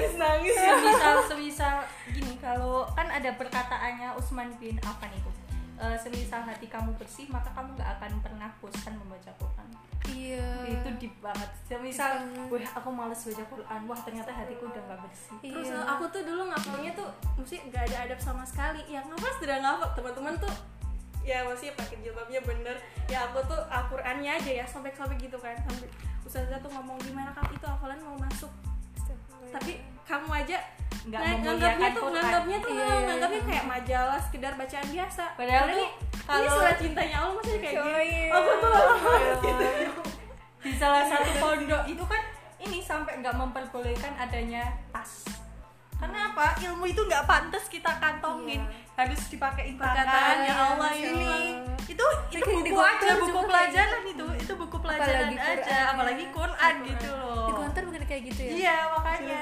semisal 1.09 1.29
semisal 1.33 1.77
gini 2.13 2.35
kalau 2.39 2.85
kan 2.93 3.09
ada 3.09 3.31
perkataannya 3.35 4.15
Utsman 4.19 4.53
bin 4.61 4.77
Affan 4.85 5.11
itu 5.13 5.31
eh, 5.79 5.97
semisal 5.97 6.43
hati 6.45 6.67
kamu 6.67 6.91
bersih 6.99 7.27
maka 7.31 7.49
kamu 7.55 7.75
nggak 7.79 7.91
akan 7.99 8.13
pernah 8.21 8.51
bosan 8.59 8.95
membaca 8.99 9.31
Quran. 9.39 9.69
Iya. 10.09 10.49
Itu 10.67 10.89
deep 10.99 11.15
banget. 11.21 11.51
Semisal 11.69 12.25
wah 12.49 12.71
aku 12.81 12.89
males 12.91 13.21
baca 13.21 13.45
Quran. 13.45 13.81
Wah 13.87 14.01
ternyata 14.03 14.31
hatiku 14.33 14.67
udah 14.73 14.83
nggak 14.89 15.01
bersih. 15.05 15.37
Terus 15.45 15.69
Iya. 15.71 15.79
eh, 15.79 15.85
aku 15.87 16.05
tuh 16.11 16.23
dulu 16.27 16.43
ngafalnya 16.51 16.93
tuh 16.97 17.09
mesti 17.39 17.57
nggak 17.69 17.83
ada 17.93 17.97
adab 18.09 18.21
sama 18.21 18.43
sekali. 18.43 18.83
Ya 18.89 19.05
ngafal 19.05 19.33
sudah 19.39 19.57
ngafal 19.63 19.89
teman-teman 19.95 20.35
tuh 20.41 20.55
ya 21.23 21.45
masih 21.45 21.77
pakai 21.77 22.01
jilbabnya 22.01 22.41
bener. 22.43 22.77
Ya 23.07 23.29
aku 23.29 23.45
tuh 23.47 23.61
Al-Qur'annya 23.69 24.41
aja 24.41 24.51
ya 24.51 24.65
sobek-sobek 24.67 25.21
gitu 25.21 25.37
kan. 25.39 25.55
Sampai 25.69 25.89
ustazah 26.25 26.59
tuh 26.59 26.73
ngomong 26.73 26.97
gimana 27.05 27.31
kamu 27.37 27.55
itu 27.55 27.67
hafalan 27.69 28.01
mau 28.03 28.17
masuk 28.19 28.51
tapi 29.51 29.73
kamu 30.03 30.31
aja 30.37 30.59
Nggak 31.01 31.21
memuliakan 31.21 31.41
nganggapnya 31.41 31.89
tuh 31.91 32.05
nganggapnya 32.11 32.57
tuh 32.59 32.71
Iya, 32.71 32.85
iya, 32.85 32.97
nganggapnya 33.07 33.39
iya. 33.39 33.49
kayak 33.49 33.65
majalah 33.67 34.19
sekedar 34.19 34.53
bacaan 34.55 34.89
biasa. 34.89 35.25
Padahal 35.35 35.63
tuh 35.63 35.71
ini, 35.71 35.87
ini 35.87 35.89
kalau- 36.27 36.53
surat 36.53 36.77
cintanya 36.77 37.17
Allah 37.19 37.33
maksudnya 37.35 37.61
kayak 37.63 37.75
Oh, 37.75 37.85
gini 37.87 38.05
iya. 38.05 38.29
aku 38.31 38.51
tuh 38.63 38.75
gitu. 39.41 39.67
Di 40.59 40.73
salah 40.75 41.03
satu 41.03 41.31
pondok 41.39 41.83
itu 41.87 42.05
kan 42.05 42.23
ini 42.59 42.79
sampai 42.83 43.13
nggak 43.17 43.35
memperbolehkan 43.35 44.13
adanya 44.17 44.65
tas. 44.91 45.25
Karena 45.95 46.19
apa? 46.29 46.47
Ilmu 46.61 46.85
itu 46.85 47.01
nggak 47.01 47.25
pantas 47.25 47.65
kita 47.67 47.91
kantongin. 47.97 48.63
Harus 48.95 49.21
dipakein 49.27 49.75
Perkataan 49.75 50.37
ya, 50.43 50.55
Allah 50.55 50.91
Masya 50.91 51.07
ini 51.07 51.25
Allah. 51.25 51.41
itu 51.87 52.07
itu 52.29 52.45
buku 52.45 52.75
aja 52.77 53.11
buku 53.17 53.41
pelajaran 53.41 54.03
itu. 54.05 54.27
Itu 54.37 54.53
buku 54.57 54.77
pelajaran 54.77 55.31
Apalagi 55.31 55.37
aja 55.39 55.77
apalagi 55.89 56.25
Quran 56.29 56.75
gitu 56.85 57.09
loh 57.09 57.47
kayak 58.09 58.23
gitu 58.33 58.41
ya? 58.41 58.53
Iya 58.57 58.77
makanya. 58.97 59.41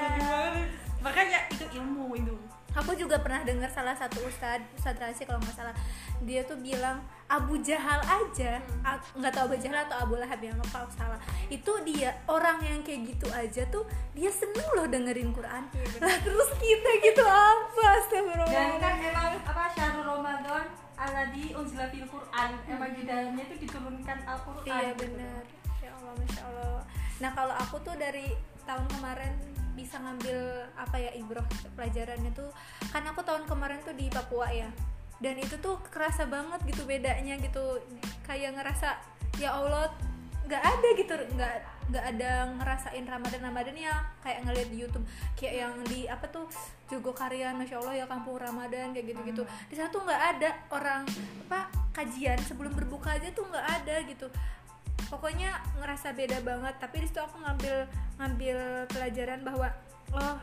Makanya 0.99 1.39
itu 1.49 1.65
ilmu 1.79 2.11
itu 2.19 2.35
aku 2.77 2.93
juga 2.93 3.17
pernah 3.17 3.41
dengar 3.41 3.73
salah 3.73 3.97
satu 3.97 4.21
ustad 4.29 4.61
ustad 4.77 4.93
Rasi 5.01 5.25
kalau 5.25 5.41
nggak 5.41 5.57
salah. 5.57 5.75
Dia 6.21 6.45
tuh 6.45 6.61
bilang 6.61 7.01
Abu 7.25 7.57
Jahal 7.65 7.97
aja. 8.05 8.61
A- 8.85 9.01
nggak 9.17 9.33
tahu 9.33 9.45
Abu 9.53 9.57
Jahal 9.57 9.89
atau 9.89 9.97
Abu 9.97 10.13
Lahab 10.21 10.37
yang 10.37 10.53
kalau 10.69 10.85
salah. 10.93 11.17
Itu 11.49 11.73
dia 11.81 12.13
orang 12.29 12.61
yang 12.61 12.85
kayak 12.85 13.17
gitu 13.17 13.27
aja 13.33 13.65
tuh 13.73 13.83
dia 14.13 14.29
seneng 14.29 14.69
loh 14.77 14.85
dengerin 14.85 15.33
Quran. 15.33 15.65
Lah 15.97 16.15
terus 16.21 16.49
kita 16.61 16.89
gitu 17.01 17.25
apa 17.25 17.83
astagfirullah? 18.05 18.45
Dan 18.53 18.71
kan 18.77 18.95
emang 19.01 19.33
apa 19.41 19.63
syahrul 19.73 20.05
Ramadan 20.21 20.65
aladi 20.97 21.57
unzila 21.57 21.89
fil 21.89 22.05
Quran. 22.05 22.49
Emang 22.69 22.91
di 22.93 23.03
dalamnya 23.09 23.43
itu 23.49 23.55
diturunkan 23.65 24.17
Al-Quran 24.25 24.69
iya 24.69 24.93
gitu. 24.93 25.01
benar 25.01 25.41
ya 25.81 25.89
Allah 25.97 26.13
masya 26.13 26.41
Allah. 26.45 26.81
Nah 27.17 27.31
kalau 27.33 27.55
aku 27.57 27.75
tuh 27.81 27.97
dari 27.97 28.33
tahun 28.67 28.85
kemarin 28.91 29.33
bisa 29.73 30.01
ngambil 30.01 30.67
apa 30.75 30.97
ya 30.99 31.11
ibroh 31.15 31.45
pelajarannya 31.77 32.33
tuh 32.35 32.49
kan 32.91 33.05
aku 33.07 33.21
tahun 33.23 33.47
kemarin 33.47 33.79
tuh 33.85 33.95
di 33.95 34.11
Papua 34.11 34.51
ya 34.51 34.67
dan 35.23 35.37
itu 35.39 35.55
tuh 35.57 35.79
kerasa 35.89 36.29
banget 36.29 36.61
gitu 36.67 36.83
bedanya 36.85 37.39
gitu 37.41 37.81
kayak 38.27 38.57
ngerasa 38.57 38.99
ya 39.39 39.53
Allah 39.53 39.89
nggak 40.47 40.63
ada 40.63 40.87
gitu 40.95 41.13
nggak 41.35 41.53
nggak 41.87 42.05
ada 42.15 42.31
ngerasain 42.59 43.05
Ramadan 43.07 43.41
Ramadan 43.47 43.75
ya 43.75 43.95
kayak 44.19 44.43
ngeliat 44.43 44.69
di 44.71 44.77
YouTube 44.83 45.05
kayak 45.39 45.55
yang 45.55 45.73
di 45.87 46.07
apa 46.07 46.27
tuh 46.27 46.47
Jogokarian 46.91 47.55
Masya 47.55 47.79
Allah 47.79 47.95
ya 48.03 48.05
kampung 48.07 48.39
Ramadan 48.39 48.91
kayak 48.91 49.11
gitu 49.11 49.21
gitu 49.23 49.43
di 49.71 49.75
sana 49.75 49.87
tuh 49.91 50.03
nggak 50.03 50.21
ada 50.35 50.49
orang 50.71 51.03
apa 51.47 51.71
kajian 51.95 52.39
sebelum 52.43 52.75
berbuka 52.75 53.15
aja 53.15 53.31
tuh 53.31 53.47
nggak 53.47 53.67
ada 53.83 53.95
gitu 54.07 54.27
pokoknya 55.07 55.51
ngerasa 55.79 56.13
beda 56.13 56.39
banget 56.43 56.75
tapi 56.79 57.03
di 57.03 57.07
situ 57.07 57.19
aku 57.23 57.39
ngambil 57.43 57.87
ngambil 58.19 58.57
pelajaran 58.91 59.39
bahwa 59.43 59.67
oh 60.15 60.37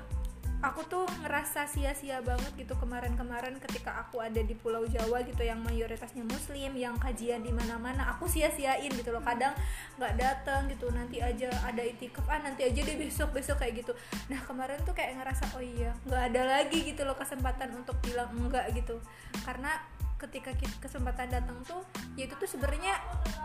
aku 0.64 0.80
tuh 0.88 1.04
ngerasa 1.20 1.68
sia-sia 1.68 2.24
banget 2.24 2.48
gitu 2.56 2.72
kemarin-kemarin 2.80 3.60
ketika 3.60 4.00
aku 4.00 4.24
ada 4.24 4.40
di 4.40 4.56
Pulau 4.56 4.88
Jawa 4.88 5.20
gitu 5.20 5.44
yang 5.44 5.60
mayoritasnya 5.60 6.24
Muslim 6.24 6.72
yang 6.72 6.96
kajian 6.96 7.44
di 7.44 7.52
mana-mana 7.52 8.08
aku 8.16 8.24
sia-siain 8.24 8.88
gitu 8.88 9.12
loh. 9.12 9.20
Kadang 9.20 9.52
nggak 10.00 10.16
datang 10.16 10.64
gitu 10.72 10.88
nanti 10.88 11.20
aja 11.20 11.52
ada 11.68 11.84
itikaf 11.84 12.24
ah 12.32 12.40
nanti 12.40 12.64
aja 12.64 12.80
deh 12.80 12.96
besok 12.96 13.36
besok 13.36 13.60
kayak 13.60 13.84
gitu. 13.84 13.92
Nah 14.32 14.40
kemarin 14.48 14.80
tuh 14.88 14.96
kayak 14.96 15.20
ngerasa 15.20 15.52
oh 15.52 15.60
iya 15.60 15.92
nggak 16.08 16.22
ada 16.32 16.42
lagi 16.48 16.80
gitu 16.80 17.04
loh 17.04 17.14
kesempatan 17.14 17.68
untuk 17.76 18.00
bilang 18.00 18.32
enggak 18.32 18.72
gitu. 18.72 18.96
Karena 19.44 19.76
ketika 20.16 20.50
ki- 20.52 20.78
kesempatan 20.78 21.28
datang 21.28 21.58
tuh 21.62 21.82
ya 22.14 22.24
itu 22.24 22.34
tuh 22.34 22.46
sebenarnya 22.46 22.96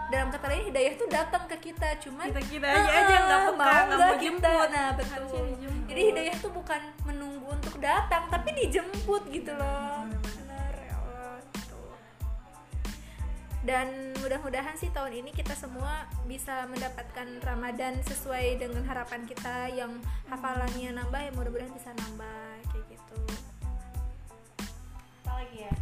dalam 0.07 0.29
kata 0.29 0.45
lain 0.47 0.63
hidayah 0.67 0.93
tuh 0.95 1.07
datang 1.07 1.43
ke 1.45 1.57
kita 1.65 1.97
cuman 1.99 2.29
Kita- 2.29 2.45
kita 2.47 2.67
aja 2.67 2.91
aja 2.93 3.15
nggak 3.19 3.39
peka, 3.43 3.57
nggak 3.57 3.73
mau 3.83 3.97
nggak 3.97 4.15
jemput. 4.17 4.53
kita. 4.55 4.71
nah 4.71 4.89
betul 4.93 5.45
jadi 5.85 6.01
hidayah 6.05 6.35
tuh 6.37 6.51
bukan 6.51 6.81
menunggu 7.03 7.47
untuk 7.49 7.75
datang 7.77 8.23
tapi 8.27 8.49
dijemput 8.55 9.23
gitu 9.27 9.51
loh 9.51 10.05
benar 10.07 10.73
ya 10.77 10.93
Allah 10.95 11.35
gitu. 11.51 11.79
dan 13.61 13.87
mudah-mudahan 14.17 14.73
sih 14.73 14.89
tahun 14.89 15.13
ini 15.15 15.31
kita 15.31 15.51
semua 15.53 16.07
bisa 16.23 16.63
mendapatkan 16.65 17.27
Ramadan 17.41 17.99
sesuai 18.01 18.55
dengan 18.57 18.85
harapan 18.85 19.25
kita 19.25 19.67
yang 19.69 19.97
hafalannya 20.25 20.95
nambah 20.95 21.19
ya 21.19 21.31
mudah-mudahan 21.33 21.73
bisa 21.73 21.91
nambah 21.91 22.39
kayak 22.67 22.85
gitu 22.87 23.19
apa 25.19 25.31
lagi 25.35 25.57
ya 25.61 25.73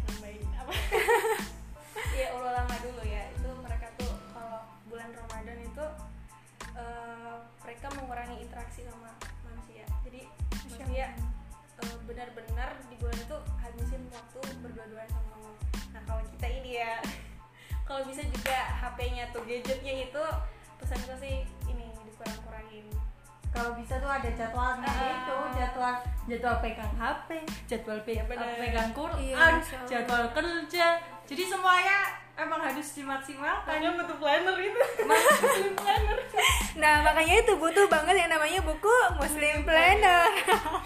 nambahin 2.18 2.28
apa 2.28 2.48
ya 2.48 2.52
lama 2.62 2.76
dulu 2.84 3.02
ya. 3.06 3.22
Itu 3.36 3.50
mereka 3.64 3.88
tuh 3.96 4.12
kalau 4.34 4.60
bulan 4.88 5.10
Ramadan 5.12 5.58
itu 5.64 5.84
eh, 6.76 7.36
mereka 7.64 7.86
mengurangi 7.96 8.36
interaksi 8.42 8.84
sama 8.84 9.12
manusia. 9.44 9.84
Jadi 10.04 10.28
manusia 10.98 11.14
eh, 11.78 11.96
benar-benar 12.10 12.74
di 12.90 12.96
bulan 12.98 13.18
itu 13.22 13.38
habisin 13.62 14.02
waktu 14.10 14.40
berdua-duaan 14.66 15.06
sama 15.06 15.30
Allah 15.38 15.54
nah 15.94 16.02
kalau 16.02 16.22
kita 16.34 16.46
ini 16.50 16.82
ya 16.82 16.98
kalau 17.86 18.02
bisa 18.02 18.26
juga 18.26 18.58
HP-nya 18.82 19.30
tuh 19.30 19.46
gadgetnya 19.46 20.10
itu 20.10 20.24
pesanku 20.82 21.14
sih 21.22 21.46
ini 21.70 21.86
dikurang-kurangin 22.02 22.86
kalau 23.58 23.74
bisa 23.74 23.98
tuh 23.98 24.06
ada 24.08 24.30
jadwalnya 24.30 24.86
Ah. 24.86 25.10
itu 25.10 25.36
jadwal 25.52 25.94
jadwal 26.24 26.56
pegang 26.60 26.92
HP 26.94 27.28
jadwal 27.66 27.98
pe- 28.00 28.22
bener. 28.22 28.54
pegang 28.56 28.90
Quran 28.92 29.18
Iya, 29.18 29.58
jadwal 29.84 30.30
kerja. 30.30 30.86
Jadi 31.26 31.42
semuanya 31.44 31.98
emang 32.34 32.62
harus 32.62 32.86
dimaksimalkan. 32.94 33.66
Makanya 33.66 33.90
butuh 33.98 34.16
planner 34.16 34.56
itu. 34.56 34.80
Muslim 35.10 35.74
planner. 35.74 36.18
Nah 36.78 36.94
makanya 37.02 37.34
itu 37.36 37.52
butuh 37.52 37.86
banget 37.86 38.14
yang 38.16 38.30
namanya 38.30 38.60
buku 38.62 38.94
Muslim 39.16 39.60
Planner. 39.60 40.30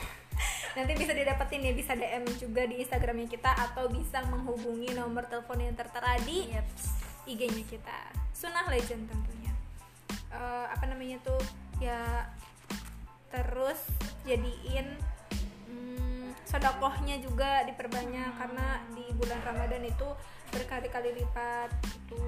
Nanti 0.74 0.92
bisa 0.96 1.12
didapetin 1.12 1.60
ya, 1.60 1.76
bisa 1.76 1.92
DM 1.92 2.24
juga 2.34 2.64
di 2.64 2.80
Instagramnya 2.80 3.28
kita 3.28 3.52
Atau 3.52 3.86
bisa 3.86 4.24
menghubungi 4.24 4.96
nomor 4.96 5.28
telepon 5.28 5.60
yang 5.60 5.76
tertera 5.76 6.16
di 6.24 6.48
IG-nya 7.22 7.64
kita. 7.68 7.98
Sunnah 8.32 8.66
Legend 8.66 9.04
tentunya. 9.04 9.52
Eh, 10.32 10.66
Apa 10.66 10.88
namanya 10.88 11.20
tuh, 11.20 11.38
ya 11.78 12.24
terus 13.32 13.80
jadiin 14.28 14.92
hmm, 15.66 16.36
sodakohnya 16.44 17.16
juga 17.24 17.64
diperbanyak 17.64 18.36
karena 18.36 18.84
di 18.92 19.08
bulan 19.16 19.40
Ramadan 19.40 19.82
itu 19.88 20.08
berkali-kali 20.52 21.16
lipat 21.16 21.72
itu 21.88 22.20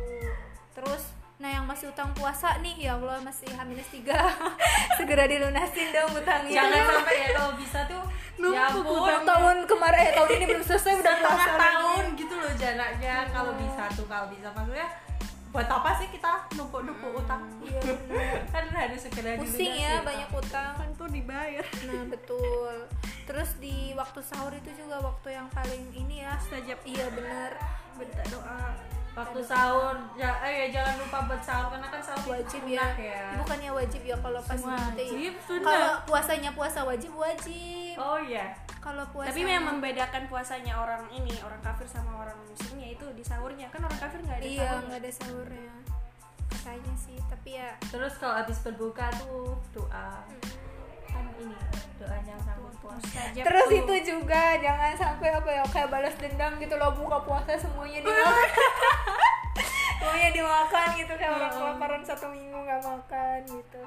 terus 0.73 1.13
nah 1.35 1.51
yang 1.51 1.67
masih 1.69 1.91
utang 1.91 2.15
puasa 2.17 2.57
nih 2.63 2.89
ya 2.89 2.97
Allah 2.97 3.21
masih 3.21 3.51
H-3 3.53 4.07
segera 4.97 5.27
dilunasin 5.27 5.91
dong 5.91 6.15
utangnya. 6.15 6.63
Jangan 6.63 6.83
sampai 6.95 7.17
ya 7.19 7.29
kalau 7.35 7.53
bisa 7.59 7.79
tuh 7.91 8.03
ya 8.55 8.71
numpuk 8.71 8.87
ampun 8.87 8.99
utang 9.03 9.23
tahun 9.27 9.57
kemarin 9.67 9.99
eh, 9.99 10.15
tahun 10.15 10.31
ini 10.31 10.45
belum 10.47 10.63
selesai 10.63 10.93
udah 11.03 11.15
setengah 11.19 11.51
tahun 11.59 12.05
gitu 12.15 12.35
loh 12.39 12.53
jaraknya 12.55 13.17
kalau 13.35 13.53
bisa 13.59 13.83
tuh 13.99 14.07
kalau 14.07 14.27
bisa. 14.31 14.47
Maksudnya 14.55 14.89
buat 15.55 15.71
apa 15.71 16.03
sih 16.03 16.11
kita 16.11 16.51
numpuk-numpuk 16.59 17.15
utang? 17.15 17.47
Iya 17.63 17.79
kan 18.55 18.67
harus 18.75 19.07
segera 19.07 19.39
pusing 19.39 19.79
ya 19.79 20.03
banyak 20.03 20.27
utang. 20.35 20.75
Kan 20.75 20.91
tuh 20.99 21.07
dibayar. 21.07 21.63
Nah 21.87 22.03
betul. 22.11 22.91
Terus 23.23 23.55
di 23.63 23.95
waktu 23.95 24.19
sahur 24.27 24.51
itu 24.51 24.75
juga 24.75 24.99
waktu 24.99 25.39
yang 25.39 25.47
paling 25.55 25.95
ini 25.95 26.27
ya. 26.27 26.35
Mustajab. 26.43 26.83
iya 26.83 27.07
bener. 27.15 27.55
Minta 27.95 28.23
doa. 28.35 28.94
Waktu 29.15 29.41
sahur 29.47 29.95
ja, 30.19 30.43
eh 30.43 30.67
ya 30.67 30.67
jangan 30.75 31.07
lupa 31.07 31.19
buat 31.31 31.43
sahur 31.47 31.71
karena 31.71 31.87
kan 31.87 32.03
sahur 32.03 32.35
wajib 32.35 32.61
sunnah 32.67 32.93
ya. 32.99 33.39
bukannya 33.39 33.71
wajib 33.71 34.03
ya 34.03 34.17
kalau 34.19 34.41
pas 34.43 34.59
Wajib, 34.59 35.33
kalau 35.63 35.93
puasanya 36.03 36.51
puasa 36.51 36.83
wajib 36.83 37.15
wajib. 37.15 37.95
Oh 37.95 38.19
iya. 38.19 38.59
Kalau 38.83 39.07
puasa 39.15 39.33
Tapi 39.33 39.47
yang 39.47 39.65
membedakan 39.65 40.29
puasanya 40.29 40.77
orang 40.77 41.07
ini, 41.15 41.33
orang 41.41 41.57
kafir 41.63 41.89
sama 41.89 42.21
orang 42.21 42.37
muslimnya 42.45 42.93
itu 42.93 43.07
di 43.17 43.25
sahurnya. 43.25 43.71
Kan 43.71 43.87
orang 43.87 44.01
kafir 44.03 44.19
nggak 44.25 44.39
ada 44.41 44.45
iya 44.45 44.61
sahurnya. 44.67 44.85
nggak 44.89 45.01
ada 45.01 45.11
sahurnya. 45.15 45.73
Katanya 46.51 46.95
sih 46.97 47.19
tapi 47.29 47.61
ya 47.61 47.71
terus 47.93 48.17
kalau 48.17 48.35
habis 48.41 48.57
berbuka 48.65 49.13
tuh 49.21 49.53
doa 49.77 50.25
kan 51.15 51.25
ini 51.39 51.55
doa 52.03 52.19
yang 52.27 52.41
sambut 52.43 52.75
puasa 52.83 53.21
terus 53.31 53.69
tuh. 53.71 53.79
itu 53.79 53.95
juga 54.03 54.59
jangan 54.59 54.93
sampai 54.99 55.29
apa 55.31 55.51
ya 55.55 55.63
kayak 55.71 55.89
balas 55.95 56.15
dendam 56.19 56.59
gitu 56.59 56.75
loh 56.75 56.91
buka 56.99 57.23
puasa 57.23 57.55
semuanya 57.55 58.03
dimakan 58.03 58.49
semuanya 60.03 60.31
dimakan 60.35 60.87
gitu 60.99 61.13
kayak 61.15 61.33
orang 61.39 61.53
kelaparan 61.55 62.03
satu 62.03 62.27
minggu 62.35 62.59
nggak 62.59 62.83
makan 62.83 63.39
gitu 63.47 63.83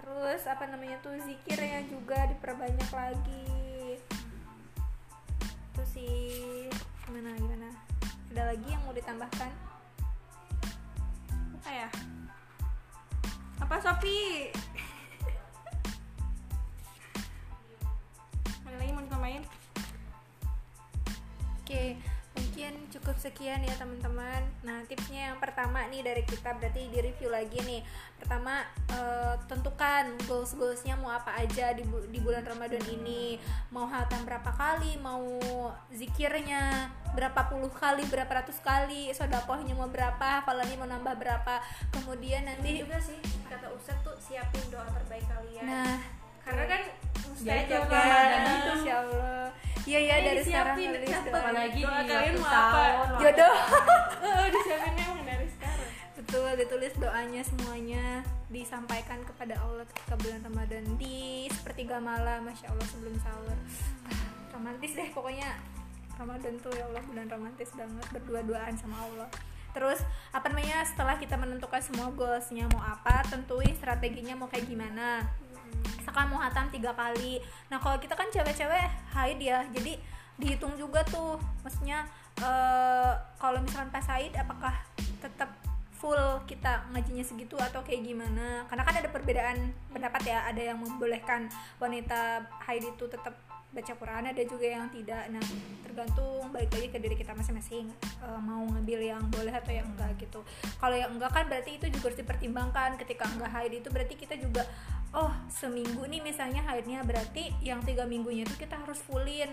terus 0.00 0.40
apa 0.48 0.64
namanya 0.72 0.96
tuh 1.04 1.12
zikirnya 1.20 1.84
juga 1.92 2.24
diperbanyak 2.32 2.90
lagi 2.90 4.00
itu 5.76 5.82
sih 5.92 6.24
gimana 7.04 7.36
gimana 7.36 7.68
ada 8.32 8.42
lagi 8.52 8.68
yang 8.72 8.80
mau 8.88 8.96
ditambahkan 8.96 9.66
apa 11.66 11.74
ya? 11.74 11.90
Apa 13.58 13.74
Sofi? 13.82 14.54
Oke, 21.66 21.98
mungkin 22.38 22.78
cukup 22.94 23.18
sekian 23.18 23.58
ya 23.58 23.74
teman-teman. 23.74 24.38
Nah, 24.62 24.86
tipsnya 24.86 25.34
yang 25.34 25.42
pertama 25.42 25.82
nih 25.90 26.06
dari 26.06 26.22
kita 26.22 26.54
berarti 26.54 26.86
di 26.94 27.02
review 27.02 27.26
lagi 27.26 27.58
nih. 27.58 27.82
Pertama, 28.22 28.62
eh, 28.86 29.34
tentukan 29.50 30.14
goals-goalsnya 30.30 30.94
mau 30.94 31.10
apa 31.10 31.34
aja 31.34 31.74
di, 31.74 31.82
bu- 31.82 32.06
di 32.06 32.22
bulan 32.22 32.46
Ramadan 32.46 32.78
ini. 32.86 33.42
Mau 33.74 33.82
hatam 33.90 34.22
berapa 34.22 34.46
kali, 34.54 34.94
mau 35.02 35.26
zikirnya 35.90 36.86
berapa 37.18 37.50
puluh 37.50 37.74
kali, 37.74 38.06
berapa 38.06 38.30
ratus 38.30 38.62
kali, 38.62 39.10
sodakohnya 39.10 39.74
mau 39.74 39.90
berapa, 39.90 40.46
hafalannya 40.46 40.78
mau 40.78 40.86
nambah 40.86 41.18
berapa. 41.18 41.58
Kemudian 41.90 42.46
Ini 42.46 42.50
nanti, 42.54 42.78
juga 42.78 43.02
sih 43.02 43.18
kata 43.50 43.74
Ustadz 43.74 44.06
tuh 44.06 44.14
siapin 44.22 44.62
doa 44.70 44.86
terbaik 44.86 45.26
kalian. 45.26 45.66
nah, 45.66 45.98
Karena 46.46 46.62
kan 46.70 46.82
Ya, 47.42 47.58
itu 47.58 47.74
mustajab 47.74 47.90
kan. 47.90 48.05
Iya 49.86 50.00
ya 50.02 50.16
Makanya 50.18 50.26
dari 50.26 50.42
sekarang 50.42 50.76
nulis 50.82 51.14
apalagi 51.14 51.80
Doa 51.86 52.00
di 52.02 52.10
kalian 52.10 52.34
mau 52.42 52.50
apa? 52.50 52.82
Jodoh. 53.22 53.54
Oh, 54.26 54.46
disiapinnya 54.50 55.04
emang 55.06 55.22
dari 55.22 55.46
sekarang. 55.46 55.90
Betul, 56.18 56.48
ditulis 56.58 56.94
doanya 56.98 57.42
semuanya 57.46 58.04
disampaikan 58.50 59.22
kepada 59.22 59.54
Allah 59.62 59.86
ketika 59.86 60.14
bulan 60.18 60.42
Ramadan 60.42 60.84
di 60.98 61.46
sepertiga 61.54 62.02
malam, 62.02 62.50
masya 62.50 62.74
Allah 62.74 62.86
sebelum 62.90 63.14
sahur. 63.22 63.58
Ah, 64.10 64.26
Romantis 64.50 64.98
deh 64.98 65.06
pokoknya 65.14 65.54
Ramadan 66.18 66.54
tuh 66.58 66.72
ya 66.74 66.88
Allah 66.90 67.04
bulan 67.06 67.28
romantis 67.28 67.70
banget 67.76 68.06
berdua-duaan 68.10 68.74
sama 68.74 69.06
Allah. 69.06 69.28
Terus 69.76 70.00
apa 70.32 70.48
namanya 70.48 70.82
setelah 70.88 71.20
kita 71.20 71.36
menentukan 71.36 71.78
semua 71.84 72.08
goalsnya 72.10 72.66
mau 72.72 72.80
apa, 72.80 73.22
tentuin 73.28 73.76
strateginya 73.76 74.34
mau 74.34 74.48
kayak 74.48 74.66
gimana. 74.66 75.28
Misalkan 75.98 76.26
mau 76.30 76.40
hatam 76.40 76.70
tiga 76.70 76.92
kali. 76.94 77.42
Nah 77.68 77.78
kalau 77.82 77.98
kita 77.98 78.14
kan 78.14 78.28
cewek-cewek 78.30 78.86
haid 79.14 79.38
ya, 79.42 79.66
jadi 79.74 79.98
dihitung 80.36 80.76
juga 80.76 81.00
tuh, 81.08 81.40
maksudnya 81.64 82.04
eh, 82.40 83.12
kalau 83.40 83.58
misalkan 83.64 83.88
pas 83.88 84.04
haid 84.12 84.36
apakah 84.36 84.74
tetap 85.20 85.50
full 85.96 86.44
kita 86.44 86.84
ngajinya 86.92 87.24
segitu 87.24 87.56
atau 87.56 87.80
kayak 87.80 88.04
gimana? 88.04 88.68
Karena 88.68 88.84
kan 88.84 88.94
ada 89.00 89.08
perbedaan 89.08 89.72
pendapat 89.90 90.22
ya. 90.28 90.44
Ada 90.44 90.72
yang 90.72 90.78
membolehkan 90.78 91.48
wanita 91.80 92.44
haid 92.68 92.84
itu 92.84 93.04
tetap 93.08 93.32
baca 93.76 93.92
Quran 93.92 94.24
ada 94.32 94.42
juga 94.44 94.66
yang 94.68 94.88
tidak. 94.88 95.28
Nah 95.28 95.42
tergantung 95.84 96.48
balik 96.48 96.72
lagi 96.72 96.88
ke 96.88 96.98
diri 97.00 97.16
kita 97.16 97.36
masing-masing 97.36 97.92
eh, 98.00 98.40
mau 98.40 98.64
ngambil 98.72 99.00
yang 99.04 99.22
boleh 99.28 99.52
atau 99.52 99.72
yang 99.72 99.88
enggak 99.96 100.16
gitu. 100.20 100.40
Kalau 100.80 100.96
yang 100.96 101.12
enggak 101.12 101.32
kan 101.32 101.44
berarti 101.48 101.76
itu 101.76 101.86
juga 101.92 102.12
harus 102.12 102.20
dipertimbangkan. 102.20 102.90
Ketika 103.00 103.24
enggak 103.28 103.50
haid 103.52 103.72
itu 103.80 103.88
berarti 103.92 104.14
kita 104.16 104.34
juga 104.40 104.64
oh 105.16 105.32
seminggu 105.48 106.04
nih 106.04 106.20
misalnya 106.20 106.60
haidnya 106.68 107.00
berarti 107.00 107.48
yang 107.64 107.80
tiga 107.80 108.04
minggunya 108.04 108.44
itu 108.44 108.52
kita 108.60 108.76
harus 108.76 109.00
fullin. 109.00 109.48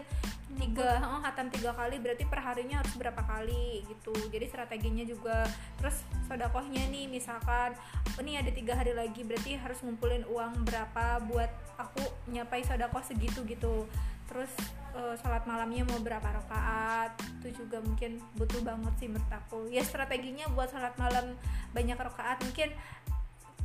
Tiga 0.53 1.01
oh, 1.01 1.23
hatam 1.23 1.49
tiga 1.49 1.73
kali 1.73 1.97
berarti 1.97 2.29
perharinya 2.29 2.83
harus 2.83 2.93
berapa 2.99 3.23
kali 3.23 3.87
gitu. 3.87 4.13
Jadi 4.29 4.45
strateginya 4.51 5.07
juga 5.07 5.47
terus 5.79 6.03
sodakohnya 6.27 6.83
nih 6.91 7.07
misalkan 7.07 7.73
ini 8.19 8.37
ada 8.37 8.51
tiga 8.51 8.77
hari 8.77 8.93
lagi 8.93 9.23
berarti 9.23 9.57
harus 9.57 9.79
ngumpulin 9.81 10.27
uang 10.29 10.67
berapa 10.67 11.23
buat 11.25 11.49
aku 11.79 12.03
nyapai 12.29 12.61
sodakoh 12.67 13.01
segitu 13.01 13.41
gitu. 13.47 13.87
Terus 14.27 14.51
eh, 14.99 15.15
sholat 15.23 15.47
malamnya 15.47 15.87
mau 15.87 15.97
berapa 16.03 16.27
rakaat 16.27 17.17
itu 17.39 17.65
juga 17.65 17.79
mungkin 17.79 18.19
butuh 18.35 18.61
banget 18.67 18.93
sih 18.99 19.07
menurut 19.07 19.31
aku. 19.31 19.71
Ya 19.71 19.81
strateginya 19.81 20.51
buat 20.51 20.69
sholat 20.69 20.93
malam 20.99 21.39
banyak 21.71 21.97
rakaat 21.97 22.43
mungkin 22.45 22.75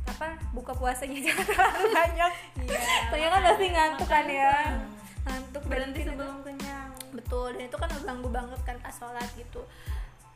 apa 0.09 0.27
buka 0.51 0.73
puasanya 0.73 1.19
jangan 1.29 1.45
terlalu 1.45 1.85
banyak. 1.93 2.31
Soalnya 3.09 3.29
kan 3.29 3.41
pasti 3.45 3.65
ngantuk 3.69 4.09
kan 4.09 4.25
ya. 4.25 4.53
ngantuk 5.29 5.63
Berhenti 5.69 6.01
sebelum 6.07 6.41
kenyang. 6.41 6.89
betul 7.09 7.57
dan 7.57 7.65
itu 7.65 7.77
kan 7.77 7.89
ngeganggu 7.89 8.29
banget 8.29 8.59
kan 8.65 8.77
pas 8.81 8.93
sholat 8.93 9.29
gitu. 9.37 9.61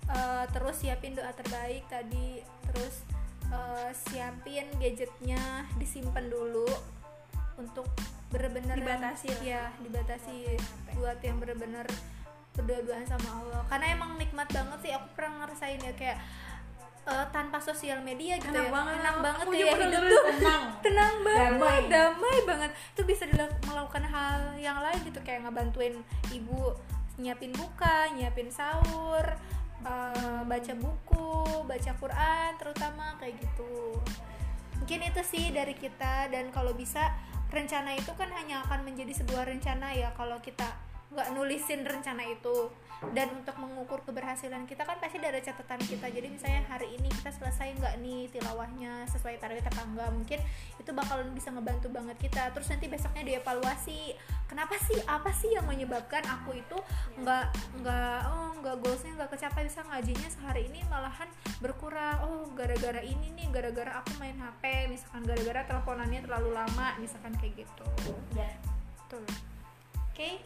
Eh, 0.09 0.45
terus 0.51 0.75
siapin 0.83 1.15
doa 1.15 1.31
terbaik 1.31 1.87
tadi 1.87 2.43
terus 2.69 3.07
eh, 3.49 3.89
siapin 4.09 4.67
gadgetnya 4.77 5.65
disimpan 5.79 6.27
dulu 6.27 6.67
untuk 7.55 7.87
bener-bener 8.33 8.73
Dibatasi 8.81 9.29
lah. 9.29 9.41
ya 9.45 9.63
dibatasi 9.85 10.57
buat 10.97 11.21
yang 11.21 11.37
bener-bener 11.37 11.85
berdua-duaan 12.53 13.05
sama 13.05 13.29
Allah. 13.41 13.61
Karena 13.69 13.85
emang 13.93 14.17
nikmat 14.17 14.49
banget 14.49 14.79
sih 14.85 14.91
aku 14.93 15.07
pernah 15.17 15.45
ngerasain 15.45 15.81
ya 15.81 15.93
kayak 15.97 16.17
eh, 17.03 17.25
tanpa 17.35 17.57
sosial 17.59 17.99
media 17.99 18.39
gitu 18.39 18.53
Enak 18.53 18.67
ya. 18.67 18.71
banget. 18.71 18.93
enak 19.03 19.15
banget 19.19 19.45
ya 19.51 19.65
hidup 19.75 20.03
tuh 20.07 20.21
tenang 20.31 20.63
tenang 20.85 21.15
banget 21.23 21.51
Damai. 21.59 21.79
damai, 21.89 22.37
banget. 22.47 22.71
Tuh 22.95 23.05
bisa 23.07 23.23
melakukan 23.67 24.03
hal 24.07 24.55
yang 24.59 24.79
lain 24.79 24.99
gitu 25.03 25.19
kayak 25.23 25.43
ngebantuin 25.47 25.95
ibu 26.31 26.73
nyiapin 27.19 27.53
buka 27.53 28.09
nyiapin 28.17 28.49
sahur 28.49 29.25
eh, 29.85 30.41
baca 30.47 30.73
buku 30.79 31.67
baca 31.67 31.91
Quran 31.99 32.49
terutama 32.57 33.15
kayak 33.19 33.37
gitu. 33.39 33.99
Mungkin 34.79 34.99
itu 35.07 35.21
sih 35.23 35.51
dari 35.55 35.75
kita 35.79 36.27
dan 36.27 36.51
kalau 36.51 36.75
bisa 36.75 37.11
rencana 37.53 37.93
itu 37.93 38.09
kan 38.17 38.27
hanya 38.33 38.65
akan 38.65 38.81
menjadi 38.83 39.13
sebuah 39.23 39.45
rencana 39.45 39.93
ya 39.93 40.09
kalau 40.17 40.41
kita 40.41 40.65
nggak 41.13 41.29
nulisin 41.37 41.85
rencana 41.85 42.25
itu 42.25 42.73
dan 43.11 43.27
untuk 43.35 43.55
mengukur 43.59 43.99
keberhasilan 44.07 44.63
kita 44.63 44.87
kan 44.87 44.95
pasti 45.03 45.19
ada 45.19 45.39
catatan 45.43 45.81
kita. 45.83 46.07
Jadi 46.07 46.27
misalnya 46.31 46.63
hari 46.71 46.95
ini 46.95 47.11
kita 47.11 47.35
selesai 47.35 47.75
nggak 47.75 47.95
nih 47.99 48.31
tilawahnya 48.31 49.03
sesuai 49.11 49.43
target 49.43 49.67
apa 49.67 49.81
enggak 49.83 50.09
mungkin 50.15 50.39
itu 50.79 50.91
bakalan 50.95 51.29
bisa 51.35 51.51
ngebantu 51.51 51.91
banget 51.91 52.17
kita. 52.23 52.55
Terus 52.55 52.67
nanti 52.71 52.85
besoknya 52.87 53.23
dievaluasi 53.27 54.15
kenapa 54.47 54.79
sih 54.79 54.99
apa 55.03 55.31
sih 55.35 55.51
yang 55.51 55.67
menyebabkan 55.67 56.23
aku 56.23 56.55
itu 56.55 56.77
nggak 57.19 57.45
nggak 57.83 58.19
oh 58.31 58.55
nggak 58.63 58.75
goalsnya 58.79 59.11
nggak 59.19 59.31
kecapai? 59.35 59.67
Bisa 59.67 59.83
ngajinya 59.83 60.29
sehari 60.31 60.71
ini 60.71 60.79
malahan 60.87 61.27
berkurang. 61.59 62.17
Oh 62.23 62.47
gara-gara 62.55 63.03
ini 63.03 63.35
nih 63.35 63.51
gara-gara 63.51 63.99
aku 63.99 64.15
main 64.17 64.39
HP 64.39 64.87
misalkan 64.87 65.27
gara-gara 65.27 65.67
teleponannya 65.67 66.23
terlalu 66.23 66.55
lama 66.55 66.95
misalkan 66.97 67.35
kayak 67.35 67.67
gitu. 67.67 67.85
Ya 68.33 68.49
Betul. 69.13 69.29
Oke. 70.09 70.41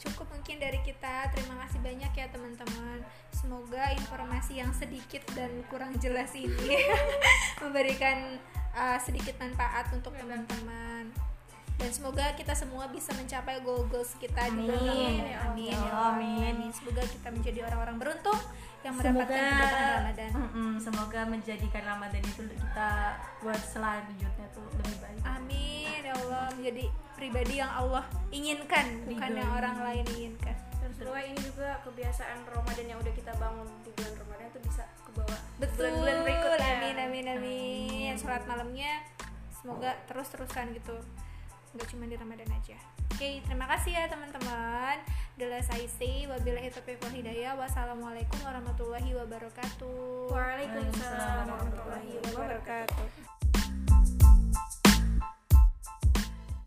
Cukup 0.00 0.26
mungkin 0.32 0.56
dari 0.56 0.80
kita. 0.80 1.28
Terima 1.36 1.60
kasih 1.64 1.80
banyak 1.84 2.12
ya 2.16 2.26
teman-teman. 2.32 2.98
Semoga 3.30 3.92
informasi 3.92 4.64
yang 4.64 4.72
sedikit 4.72 5.20
dan 5.36 5.62
kurang 5.68 5.92
jelas 6.00 6.32
ini 6.32 6.80
memberikan 7.62 8.40
uh, 8.72 8.96
sedikit 8.96 9.36
manfaat 9.36 9.92
untuk 9.92 10.16
teman-teman. 10.16 11.12
Dan 11.80 11.88
semoga 11.96 12.36
kita 12.36 12.52
semua 12.52 12.92
bisa 12.92 13.08
mencapai 13.16 13.64
goal-goals 13.64 14.12
kita 14.20 14.52
di 14.52 14.68
Amin. 14.68 15.24
Ya 15.24 15.48
Amin. 15.48 15.72
Ya 15.72 15.92
Amin. 16.12 16.52
Amin. 16.52 16.70
Semoga 16.72 17.00
kita 17.04 17.32
menjadi 17.32 17.64
orang-orang 17.64 17.96
beruntung 17.96 18.40
yang 18.84 18.96
mendapatkan 18.96 19.28
semoga 19.28 19.52
keberkahan 19.52 19.92
Ramadan. 20.00 20.30
Mm-mm, 20.32 20.70
semoga 20.80 21.20
menjadikan 21.28 21.82
Ramadan 21.84 22.22
itu 22.24 22.42
kita 22.48 22.90
buat 23.44 23.60
selanjutnya 23.60 24.46
tuh 24.56 24.64
lebih 24.80 24.96
baik 25.04 25.20
Amin 25.28 25.79
ya 26.10 26.14
Allah 26.26 26.50
menjadi 26.58 26.84
pribadi 27.14 27.54
yang 27.62 27.70
Allah 27.70 28.04
inginkan, 28.34 28.86
bukan 29.06 29.30
yang 29.38 29.50
orang 29.54 29.76
lain 29.78 30.04
inginkan. 30.18 30.56
Dan 30.82 30.90
semoga 30.98 31.22
ini 31.22 31.38
juga 31.38 31.78
kebiasaan 31.86 32.38
Ramadan 32.50 32.86
yang 32.90 32.98
udah 32.98 33.14
kita 33.14 33.32
bangun 33.38 33.68
di 33.86 33.90
bulan 33.94 34.14
Ramadan 34.18 34.46
tuh 34.50 34.62
bisa 34.66 34.84
ke 35.06 35.10
bawah 35.14 35.40
Betul. 35.62 35.86
bulan-bulan 35.94 36.18
berikutnya. 36.26 36.74
Amin 36.82 36.96
amin 36.98 37.26
amin. 37.38 38.12
Sholat 38.18 38.42
malamnya 38.50 39.06
semoga 39.54 39.94
terus 40.10 40.26
teruskan 40.34 40.74
gitu. 40.74 40.96
Nggak 41.78 41.86
cuma 41.94 42.04
di 42.10 42.16
Ramadan 42.18 42.50
aja. 42.50 42.78
Oke, 43.14 43.44
terima 43.44 43.68
kasih 43.70 43.94
ya 43.94 44.04
teman-teman. 44.10 44.98
Saya 45.40 45.88
say, 45.88 46.28
wabillahi 46.28 46.68
taufiq 46.72 47.00
wal 47.00 47.14
hidayah. 47.14 47.54
Wassalamualaikum 47.54 48.40
warahmatullahi 48.42 49.12
wabarakatuh. 49.14 50.32
Waalaikumsalam 50.32 51.46
warahmatullahi 51.46 52.10
wabarakatuh 52.26 53.29